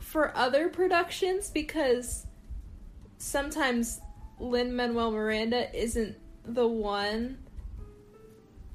[0.00, 2.26] for other productions because
[3.18, 4.00] sometimes
[4.40, 7.38] Lin Manuel Miranda isn't the one,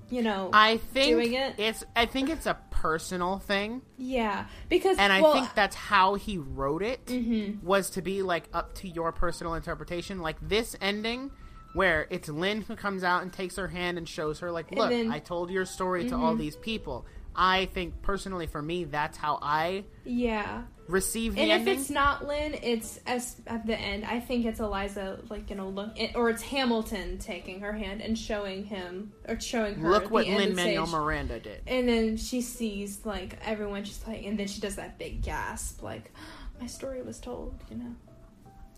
[0.09, 0.51] you know.
[0.53, 1.55] I think Doing it?
[1.57, 6.15] it's I think it's a personal thing, yeah, because and I well, think that's how
[6.15, 7.61] he wrote it mhm.
[7.63, 10.19] was to be like up to your personal interpretation.
[10.19, 11.31] Like this ending
[11.77, 14.89] where it's Lin who comes out and takes her hand and shows her like, look,
[14.89, 16.39] then- I told your story to all Mhm.
[16.39, 17.05] these people.
[17.39, 20.63] I think personally for me that's how I yeah.
[20.87, 21.75] receive the And ending.
[21.75, 24.05] if it's not Lin, it's as at the end.
[24.05, 28.01] I think it's Eliza, like you know, look, it, or it's Hamilton taking her hand
[28.01, 29.87] and showing him or showing her.
[29.87, 30.87] Look what Lin Manuel.
[30.87, 31.61] Miranda did.
[31.67, 35.83] And then she sees like everyone just like, and then she does that big gasp,
[35.83, 36.11] like,
[36.59, 37.95] "My story was told," you know.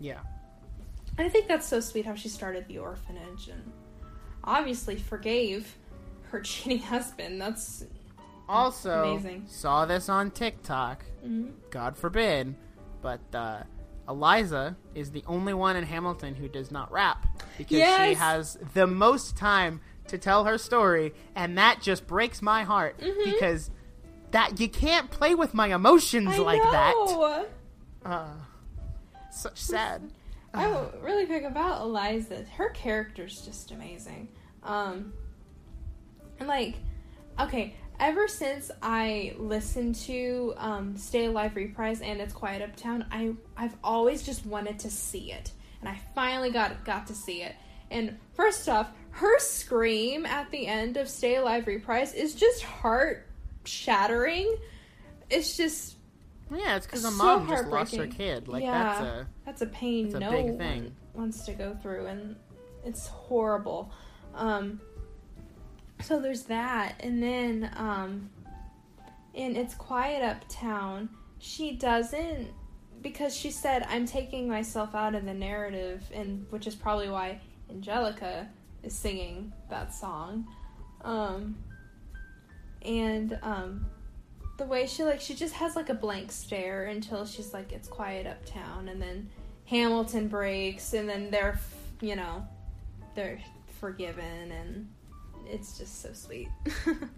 [0.02, 0.20] Yeah.
[1.20, 3.72] I think that's so sweet how she started the orphanage and
[4.44, 5.76] obviously forgave
[6.32, 7.40] her cheating husband.
[7.42, 7.86] That's
[8.48, 9.46] Also, Amazing.
[9.48, 11.04] saw this on TikTok.
[11.26, 11.52] mhm.
[11.72, 12.56] God forbid,
[13.02, 13.64] but uh,
[14.08, 18.88] Eliza is the only one in Hamilton who does not rap because she has the
[18.88, 23.26] most time to tell her story, and that just breaks my heart Mhm.
[23.26, 23.70] because
[24.32, 26.72] that you can't play with my emotions I like know.
[26.72, 27.48] that.
[28.10, 28.28] Uh,
[29.32, 30.10] such sad.
[30.54, 32.46] Oh, really quick about Eliza.
[32.56, 34.30] Her character's just amazing.
[34.64, 35.14] Um,
[36.40, 36.76] and like,
[37.40, 43.34] okay, ever since I listened to um, Stay Alive Reprise and It's Quiet Uptown, I
[43.56, 47.56] I've always just wanted to see it, and I finally got got to see it.
[47.92, 53.28] And first off, her scream at the end of Stay Alive Reprise is just heart
[53.66, 54.56] shattering.
[55.30, 55.96] It's just
[56.52, 58.48] Yeah, it's because a So mom just lost her kid.
[58.48, 58.84] Like Yeah.
[58.84, 60.84] that's a that's a pain It's a no big thing.
[60.84, 62.36] one wants to go through and
[62.86, 63.92] it's horrible
[64.36, 64.80] um
[66.02, 68.30] so there's that and then um
[69.34, 72.48] in it's quiet uptown she doesn't
[73.02, 77.38] because she said i'm taking myself out of the narrative and which is probably why
[77.70, 78.48] angelica
[78.84, 80.48] is singing that song
[81.02, 81.58] um
[82.84, 83.86] and um
[84.60, 87.88] the way she like she just has like a blank stare until she's like it's
[87.88, 89.28] quiet uptown and then
[89.66, 92.46] hamilton breaks and then they're f- you know
[93.16, 93.40] they're
[93.80, 94.88] forgiven and
[95.48, 96.50] it's just so sweet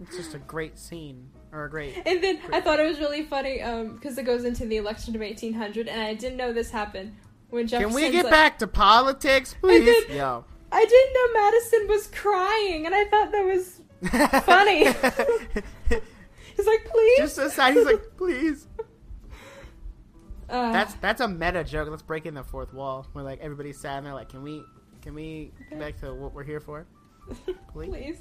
[0.00, 2.00] it's just a great scene or a great.
[2.06, 5.14] and then i thought it was really funny um because it goes into the election
[5.14, 7.12] of 1800 and i didn't know this happened
[7.50, 10.08] when Can we get like, back to politics, please?
[10.08, 10.44] Yo.
[10.70, 13.80] i didn't know madison was crying and i thought that was
[14.44, 14.86] Funny.
[16.56, 18.66] he's like please Just aside, he's like, please.
[20.50, 21.88] Uh, That's that's a meta joke.
[21.88, 23.06] Let's break in the fourth wall.
[23.14, 24.62] Where like everybody's sad and they're like, can we
[25.00, 26.86] can we get back to what we're here for?
[27.72, 27.88] Please.
[27.90, 28.16] please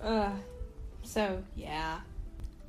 [0.00, 0.30] uh
[1.02, 2.00] so yeah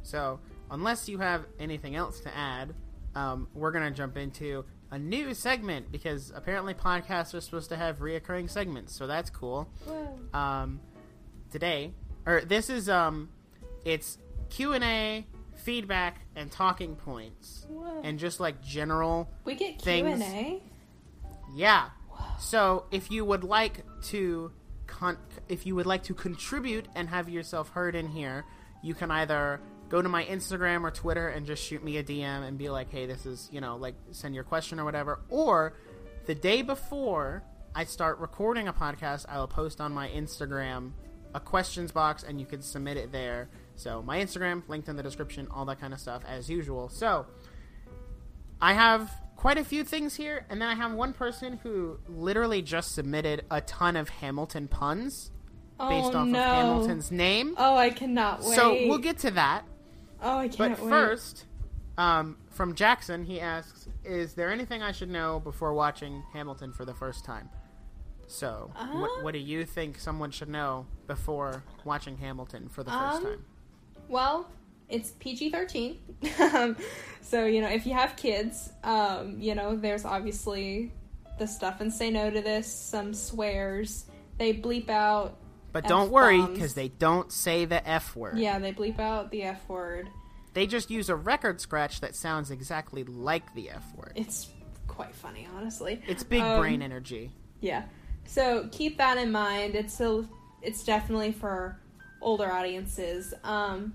[0.01, 0.39] So
[0.71, 2.73] unless you have anything else to add,
[3.13, 7.99] um, we're gonna jump into a new segment because apparently podcasts are supposed to have
[7.99, 8.95] reoccurring segments.
[8.95, 9.69] So that's cool.
[10.33, 10.79] Um,
[11.51, 11.93] today,
[12.25, 13.29] or this is um,
[13.85, 14.17] it's
[14.51, 15.25] Q and A,
[15.55, 18.01] feedback, and talking points, Whoa.
[18.03, 20.63] and just like general, we get Q things- and A.
[21.55, 21.89] yeah.
[22.39, 24.51] So if you would like to,
[24.87, 25.17] con-
[25.49, 28.45] if you would like to contribute and have yourself heard in here,
[28.83, 32.43] you can either go to my Instagram or Twitter and just shoot me a DM
[32.47, 35.73] and be like, "Hey, this is you know like send your question or whatever," or
[36.27, 37.43] the day before
[37.73, 40.91] I start recording a podcast, I will post on my Instagram
[41.33, 43.49] a questions box and you can submit it there.
[43.75, 46.89] So my Instagram linked in the description, all that kind of stuff as usual.
[46.89, 47.25] So
[48.61, 52.61] I have quite a few things here, and then I have one person who literally
[52.61, 55.31] just submitted a ton of Hamilton puns
[55.79, 56.39] based oh off no!
[56.39, 57.55] of Hamilton's name.
[57.57, 58.55] Oh, I cannot wait.
[58.55, 59.63] So we'll get to that.
[60.21, 60.89] Oh, I But can't wait.
[60.89, 61.45] first,
[61.97, 66.85] um, from Jackson, he asks, is there anything I should know before watching Hamilton for
[66.85, 67.49] the first time?
[68.27, 72.91] So, Uh, what, what do you think someone should know before watching Hamilton for the
[72.91, 73.45] first Um, time?
[74.11, 74.47] Well,
[74.89, 75.97] it's PG thirteen,
[76.53, 76.75] um,
[77.21, 80.91] so you know if you have kids, um, you know there's obviously
[81.39, 84.05] the stuff and say no to this, some swears,
[84.37, 85.37] they bleep out.
[85.71, 88.37] But don't worry, because they don't say the F word.
[88.37, 90.09] Yeah, they bleep out the F word.
[90.53, 94.11] They just use a record scratch that sounds exactly like the F word.
[94.15, 94.49] It's
[94.87, 96.01] quite funny, honestly.
[96.07, 97.31] It's big Um, brain energy.
[97.61, 97.83] Yeah.
[98.25, 99.75] So keep that in mind.
[99.75, 100.27] It's still
[100.61, 101.79] it's definitely for
[102.21, 103.33] older audiences.
[103.45, 103.93] Um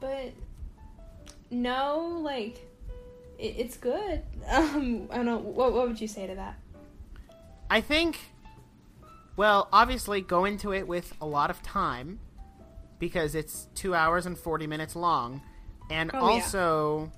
[0.00, 0.32] but
[1.50, 2.58] no, like
[3.38, 4.22] it, it's good.
[4.50, 6.58] Um I don't know what what would you say to that?
[7.70, 8.18] I think,
[9.36, 12.18] well, obviously go into it with a lot of time
[12.98, 15.42] because it's two hours and 40 minutes long.
[15.90, 16.32] And Oh, yeah.
[16.34, 17.12] also,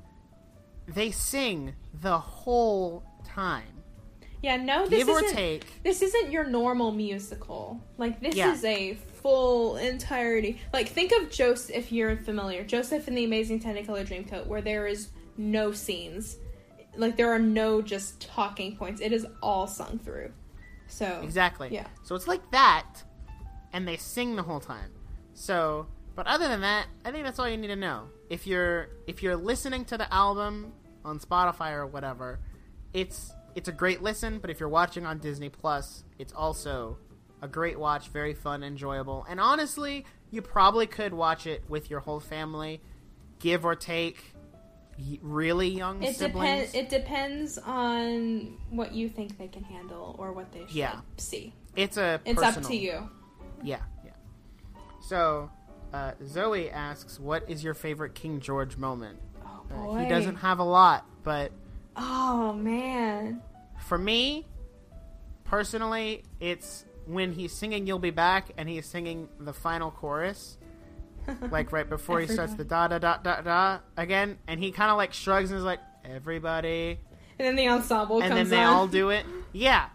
[0.88, 3.79] they sing the whole time.
[4.42, 5.82] Yeah, no, this Give or isn't take.
[5.82, 7.80] this isn't your normal musical.
[7.98, 8.52] Like this Yeah.
[8.52, 10.60] is a full entirety.
[10.72, 12.64] Like think of Joseph if you're familiar.
[12.64, 16.38] Joseph and the Amazing Technicolor Dreamcoat where there is no scenes.
[16.96, 19.00] Like there are no just talking points.
[19.00, 20.32] It is all sung through.
[20.88, 21.68] So Exactly.
[21.70, 21.86] Yeah.
[22.02, 22.86] So it's like that,
[23.72, 24.90] and they sing the whole time.
[25.34, 25.86] So,
[26.16, 28.08] but other than that, I think that's all you need to know.
[28.30, 30.72] If you're if you're listening to the album
[31.04, 32.40] on Spotify or whatever,
[32.92, 34.38] it's it's a great listen.
[34.38, 36.98] But if you're watching on Disney Plus, it's also
[37.42, 42.00] a great watch, very fun, enjoyable, and honestly, you probably could watch it with your
[42.00, 42.80] whole family,
[43.38, 44.34] give or take.
[45.22, 46.70] Really young it siblings.
[46.70, 51.00] depends it depends on what you think they can handle or what they should Yeah.
[51.16, 51.54] see.
[51.74, 53.08] it's a It's up to you.
[53.62, 54.10] Yeah, yeah.
[55.00, 55.50] So,
[55.94, 59.18] uh, Zoe asks, "What is your favorite King George moment?"
[59.72, 61.50] Oh Uh, he doesn't have a lot, but
[61.96, 63.42] Oh man.
[63.78, 64.46] for me,
[65.44, 70.56] personally, it's when he's singing "You'll Be Back" and he's singing the final chorus,
[71.50, 74.90] like right before he starts the da da da da da again, and he kind
[74.90, 76.98] of like shrugs and is like, "Everybody,"
[77.38, 78.74] And then the ensemble and then they on.
[78.74, 79.26] all do it.
[79.52, 79.88] Yeah.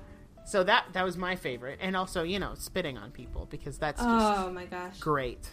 [0.46, 4.00] So that that was my favorite, and also you know spitting on people because that's
[4.00, 5.00] just Oh my gosh.
[5.00, 5.50] great.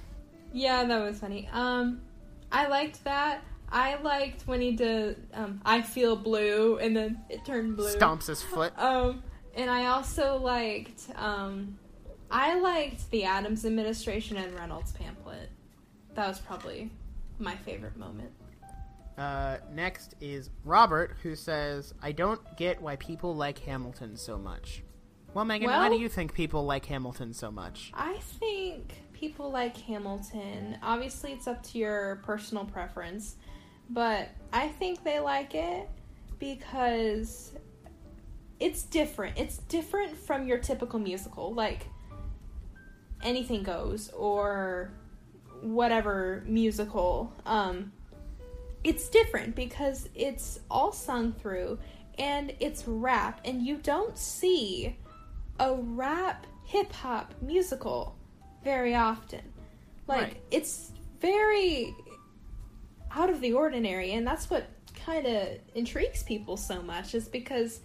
[0.52, 1.48] Yeah, that was funny.
[1.50, 2.02] Um,
[2.50, 3.42] I liked that.
[3.72, 7.94] I liked when he did um, "I Feel Blue" and then it turned blue.
[7.94, 8.72] Stomps his foot.
[8.78, 9.22] Um,
[9.54, 11.78] and I also liked um,
[12.30, 15.50] I liked the Adams administration and Reynolds pamphlet.
[16.14, 16.90] That was probably
[17.38, 18.30] my favorite moment.
[19.16, 24.82] Uh, next is Robert, who says, "I don't get why people like Hamilton so much."
[25.34, 27.90] Well, Megan, why do you think people like Hamilton so much?
[27.94, 30.76] I think people like Hamilton.
[30.82, 33.36] Obviously, it's up to your personal preference,
[33.90, 35.88] but I think they like it
[36.38, 37.52] because
[38.60, 39.38] it's different.
[39.38, 41.86] It's different from your typical musical, like
[43.22, 44.92] Anything Goes or
[45.60, 47.32] whatever musical.
[47.46, 47.92] Um,
[48.84, 51.78] it's different because it's all sung through
[52.18, 54.96] and it's rap, and you don't see
[55.60, 58.16] a rap hip hop musical
[58.64, 59.40] very often.
[60.06, 60.36] Like Right.
[60.50, 61.94] it's very
[63.14, 64.68] out of the ordinary and that's what
[65.06, 67.80] kind of intrigues people so much is because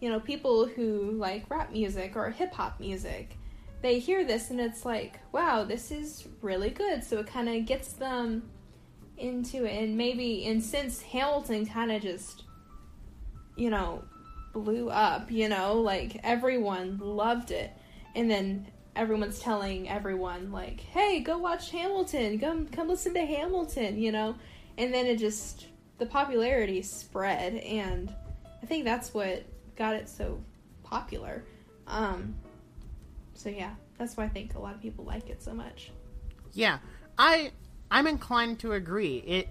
[0.00, 3.38] you know people who like rap music or hip hop music
[3.80, 7.04] they hear this and it's like wow this is really good.
[7.04, 8.50] So it kind of gets them
[9.16, 9.82] into it.
[9.82, 12.44] And maybe and since Hamilton kind of just
[13.56, 14.04] you know
[14.52, 17.70] blew up you know like everyone loved it.
[18.14, 18.66] And then
[18.96, 22.38] everyone's telling everyone like hey go watch Hamilton.
[22.38, 24.36] Come come listen to Hamilton you know
[24.78, 25.66] and then it just
[25.98, 28.14] the popularity spread and
[28.62, 29.44] I think that's what
[29.76, 30.40] got it so
[30.82, 31.44] popular
[31.86, 32.34] um
[33.34, 35.90] so yeah that's why I think a lot of people like it so much
[36.54, 36.78] Yeah,
[37.18, 37.52] I
[37.90, 39.18] I'm inclined to agree.
[39.26, 39.48] It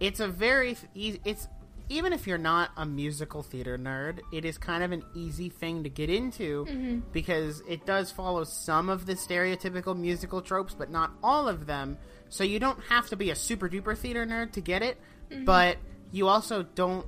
[0.00, 1.20] it's a very easy.
[1.24, 1.48] It's
[1.88, 5.82] even if you're not a musical theater nerd, it is kind of an easy thing
[5.84, 11.12] to get into because it does follow some of the stereotypical musical tropes, but not
[11.22, 11.98] all of them.
[12.32, 14.98] So you don't have to be a super duper theater nerd to get it,
[15.30, 15.44] mm-hmm.
[15.44, 15.76] but
[16.12, 17.06] you also don't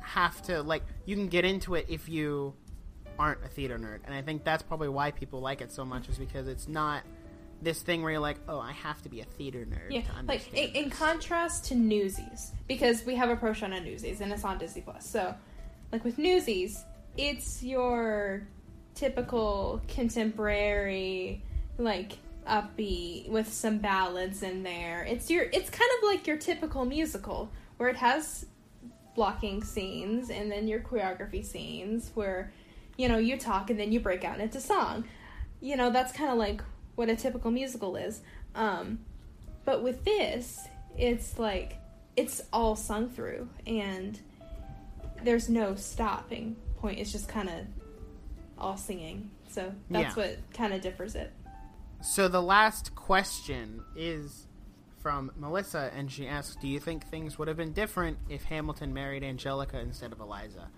[0.00, 2.52] have to like you can get into it if you
[3.16, 4.00] aren't a theater nerd.
[4.04, 7.04] And I think that's probably why people like it so much is because it's not
[7.62, 10.52] this thing where you're like, oh, I have to be a theater nerd Yeah, like
[10.52, 14.44] in, in contrast to Newsies, because we have a pro show on Newsies and it's
[14.44, 15.08] on Disney Plus.
[15.08, 15.32] So,
[15.92, 16.84] like with Newsies,
[17.16, 18.48] it's your
[18.96, 21.44] typical contemporary,
[21.78, 22.14] like
[22.48, 25.04] upbeat with some ballads in there.
[25.04, 28.46] It's your, it's kind of like your typical musical where it has
[29.14, 32.52] blocking scenes and then your choreography scenes where
[32.96, 35.04] you know you talk and then you break out into song.
[35.60, 36.62] You know that's kind of like
[36.96, 38.20] what a typical musical is.
[38.54, 38.98] Um,
[39.64, 40.66] but with this
[40.96, 41.76] it's like
[42.16, 44.18] it's all sung through and
[45.22, 46.98] there's no stopping point.
[46.98, 47.66] It's just kind of
[48.58, 49.30] all singing.
[49.48, 50.22] So that's Yeah.
[50.24, 51.32] what kind of differs it
[52.04, 54.46] So the last question is
[55.02, 58.92] from Melissa, and she asks, "Do you think things would have been different if Hamilton
[58.94, 60.68] married Angelica instead of Eliza?"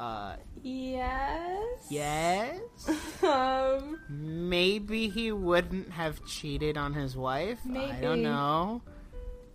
[0.00, 2.60] Uh, yes yes.
[3.22, 7.60] um Maybe he wouldn't have cheated on his wife.
[7.64, 7.84] Maybe.
[7.84, 8.00] I Maybe.
[8.02, 8.82] don't know.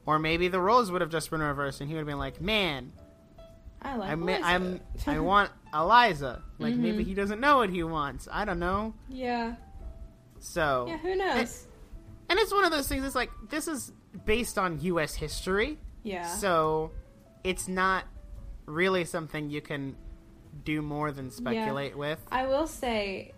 [0.05, 2.39] Or maybe the roles would have just been reversed, and he would have been like,
[2.39, 2.93] "Man,
[3.81, 4.45] i like I ma- Liza.
[4.45, 7.07] I'm I want Eliza." Like maybe Mhm.
[7.07, 8.27] he doesn't know what he wants.
[8.31, 8.93] I don't know.
[9.09, 9.55] yeah
[10.39, 11.67] So yeah who knows
[12.29, 13.05] And it's one of those things.
[13.05, 13.91] It's like this is
[14.25, 15.15] based on U.S.
[15.15, 16.91] history, yeah so
[17.43, 18.05] it's not
[18.65, 19.95] really something you can
[20.63, 22.19] do more than speculate with.
[22.31, 23.33] I will say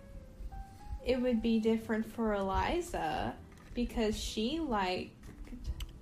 [1.04, 3.34] it would be different for Eliza
[3.74, 5.14] because she liked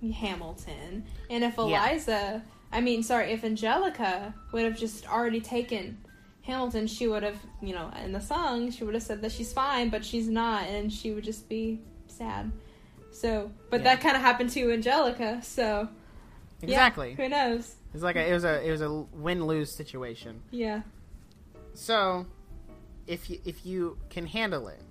[0.01, 1.05] Hamilton.
[1.29, 1.63] And if Yeah.
[1.63, 5.97] Eliza, I mean, sorry, if Angelica would have just already taken
[6.49, 9.53] Hamilton, she would have, you know, in the song, she would have said that she's
[9.53, 12.51] fine, but she's not, and she would just be sad.
[13.11, 13.83] So, but Yeah.
[13.95, 15.87] that kind of happened to Angelica, so
[16.61, 17.13] yeah, Exactly.
[17.15, 17.75] who knows?
[17.93, 20.41] It's like a, it was a it was a win lose situation.
[20.51, 20.81] Yeah.
[21.73, 22.25] So
[23.07, 24.81] if you if you can handle it,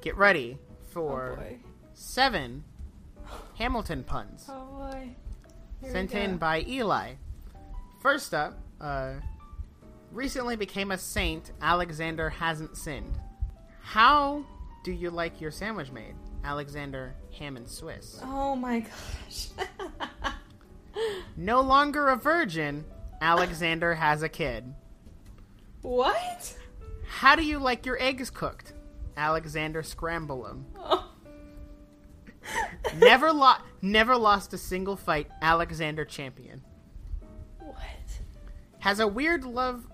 [0.00, 1.58] get ready Oh for boy.
[1.94, 2.64] seven
[3.58, 5.08] Hamilton puns Oh boy.
[5.80, 7.14] Here sent in by Eli.
[8.00, 9.14] First up, uh,
[10.16, 11.52] recently became a saint.
[11.60, 13.18] Alexander hasn't sinned.
[13.82, 14.44] How
[14.82, 18.18] do you like your sandwich made, Alexander Ham and Swiss?
[18.22, 19.48] Oh my gosh.
[21.36, 22.84] No longer a virgin,
[23.20, 24.64] Alexander has a kid.
[25.82, 26.56] what?
[27.06, 28.72] How do you like your eggs cooked?
[29.16, 30.66] Alexander scramble them.
[30.76, 31.10] Oh.
[32.96, 36.62] Never lo- never lost a single fight, Alexander champion.
[37.58, 37.76] What?
[38.80, 39.86] Has a weird love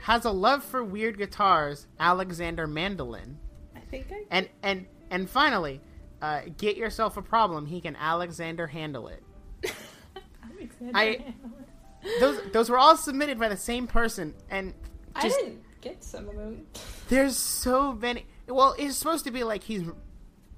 [0.00, 3.38] has a love for weird guitars, Alexander mandolin.
[3.76, 4.24] I think I.
[4.30, 5.80] And and and finally,
[6.22, 9.22] uh, get yourself a problem, he can Alexander handle it.
[10.44, 11.34] Alexander I- Hamilton.
[12.20, 14.72] Those those were all submitted by the same person and
[15.16, 16.66] I just didn't get some of them.
[17.08, 19.82] there's so many well, it's supposed to be like he's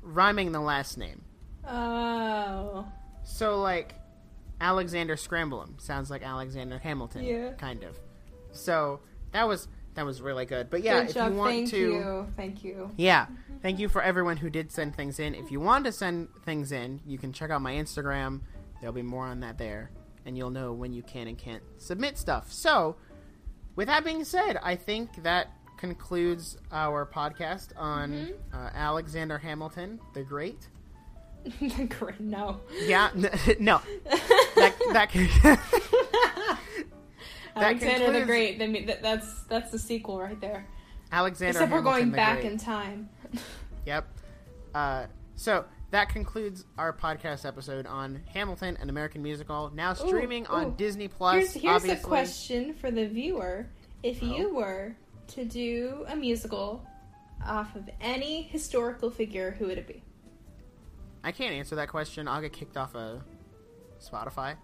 [0.03, 1.22] rhyming the last name.
[1.66, 2.86] Oh.
[3.24, 3.95] So like
[4.61, 7.53] Alexander Scramble 'em sounds like Alexander Hamilton, Yeah.
[7.53, 7.99] kind of.
[8.53, 9.01] So
[9.32, 10.70] that was that was really good.
[10.70, 11.32] But yeah, Good if job.
[11.32, 12.26] you want Thank to, you.
[12.36, 12.90] Thank you.
[12.96, 13.26] yeah,
[13.62, 15.34] thank you for everyone who did send things in.
[15.34, 18.40] If you want to send things in, you can check out my Instagram.
[18.80, 19.90] There'll be more on that there,
[20.24, 22.52] and you'll know when you can and can't submit stuff.
[22.52, 22.96] So,
[23.76, 28.56] with that being said, I think that concludes our podcast on Mm-hmm.
[28.56, 30.68] uh, Alexander Hamilton the Great.
[31.88, 32.20] Great.
[32.20, 32.60] No.
[32.84, 33.80] Yeah, n- no,
[34.56, 36.36] that that.
[37.57, 38.59] Alexander the concludes- Great.
[38.59, 40.66] That, that, that's that's the sequel right there.
[41.12, 41.51] Alexander.
[41.59, 42.53] Except we're going the back Great.
[42.53, 43.09] in time.
[43.86, 44.07] Yep.
[44.74, 50.66] Uh, so that concludes our podcast episode on Hamilton, an American musical, now streaming on
[50.66, 50.74] ooh.
[50.76, 51.34] Disney Plus.
[51.36, 51.98] here's here's obviously.
[52.01, 53.66] a question for the viewer:
[54.03, 54.26] If Oh.
[54.26, 54.94] you were
[55.28, 56.84] to do a musical
[57.44, 60.03] off of any historical figure, who would it be?
[61.24, 62.29] I can't answer that question.
[62.29, 63.22] I'll get kicked off of
[63.99, 64.57] Spotify?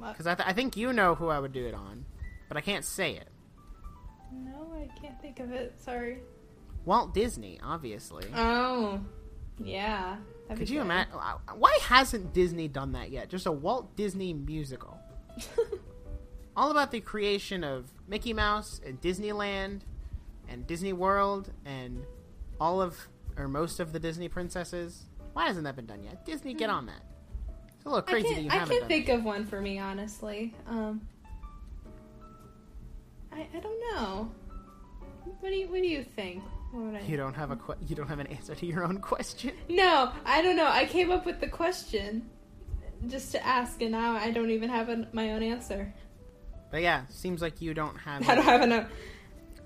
[0.00, 2.04] Because I, th- I think you know who I would do it on,
[2.48, 3.28] but I can't say it.
[4.32, 5.74] No, I can't think of it.
[5.80, 6.18] Sorry.
[6.84, 8.26] Walt Disney, obviously.
[8.34, 9.00] Oh,
[9.58, 10.16] yeah.
[10.54, 11.12] Could you imagine?
[11.14, 13.28] Uh, why hasn't Disney done that yet?
[13.28, 14.98] Just a Walt Disney musical.
[16.56, 19.80] all about the creation of Mickey Mouse and Disneyland
[20.48, 22.04] and Disney World and
[22.60, 25.04] all of or most of the Disney princesses.
[25.34, 26.24] Why hasn't that been done yet?
[26.24, 26.76] Disney, get hmm.
[26.76, 27.02] on that.
[27.86, 29.12] A little I crazy that can't, you I haven't can't done think it.
[29.12, 30.54] of one for me, honestly.
[30.66, 31.00] Um,
[33.32, 34.30] I, I don't know.
[35.40, 36.42] What do you What do you think?
[36.72, 37.00] What I...
[37.06, 39.52] You don't have a que- you don't have an answer to your own question.
[39.68, 40.66] No, I don't know.
[40.66, 42.28] I came up with the question
[43.06, 45.94] just to ask, and now I don't even have an, my own answer.
[46.72, 48.88] But yeah, seems like you don't have I don't have enough.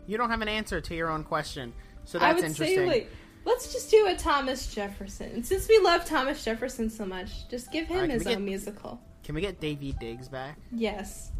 [0.06, 1.72] you don't have an answer to your own question.
[2.04, 2.76] So I that's would interesting.
[2.76, 3.10] say, like,
[3.44, 5.42] let's just do a Thomas Jefferson.
[5.42, 8.42] Since we love Thomas Jefferson so much, just give him Alright, can his own get-
[8.42, 9.00] musical.
[9.22, 10.58] Can we get Daveed Diggs back?
[10.72, 11.30] Yes,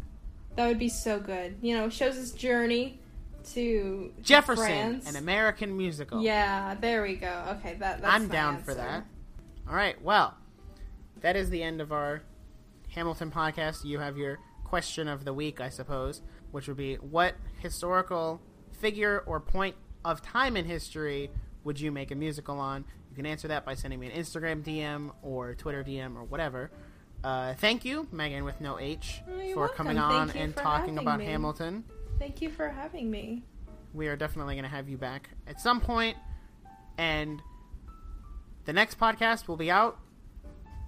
[0.55, 1.57] that would be so good.
[1.61, 2.99] You know, shows his journey
[3.53, 5.09] to Jefferson, France.
[5.09, 6.21] an American musical.
[6.21, 7.55] Yeah, there we go.
[7.57, 9.05] Okay, that that's I'm down for that.
[9.67, 10.37] All right, well,
[11.21, 12.21] that is the end of our
[12.89, 13.83] Hamilton podcast.
[13.83, 16.21] You have your question of the week, I suppose,
[16.51, 18.41] which would be what historical
[18.79, 19.75] figure or point
[20.05, 21.29] of time in history
[21.63, 22.85] would you make a musical on?
[23.09, 26.71] You can answer that by sending me an Instagram DM or Twitter DM or whatever.
[27.23, 29.75] Uh, thank you, Megan with no H, Oh, you're for welcome.
[29.77, 31.25] coming on and talking about me.
[31.25, 31.83] Hamilton.
[32.17, 33.43] Thank you for having me.
[33.93, 36.17] We are definitely going to have you back at some point,
[36.97, 37.41] and
[38.65, 39.99] the next podcast will be out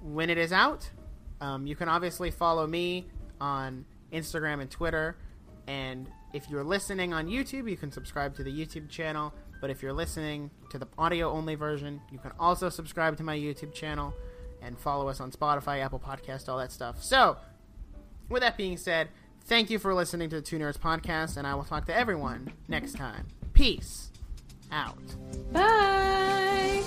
[0.02, 0.90] when it is out.
[1.42, 3.08] Um, you can obviously follow me
[3.42, 5.18] on Instagram and Twitter,
[5.68, 9.34] and if you're listening on YouTube, you can subscribe to the YouTube channel.
[9.64, 13.38] But if you're listening to the audio only version, you can also subscribe to my
[13.38, 14.14] YouTube channel
[14.62, 17.02] and follow us on Spotify, Apple Podcast, all that stuff.
[17.02, 17.38] So,
[18.28, 19.08] with that being said,
[19.46, 22.52] thank you for listening to the Two Nerds podcast, and I will talk to everyone
[22.68, 23.28] next time.
[23.54, 24.12] Peace
[24.70, 24.98] out.
[25.54, 26.84] Bye.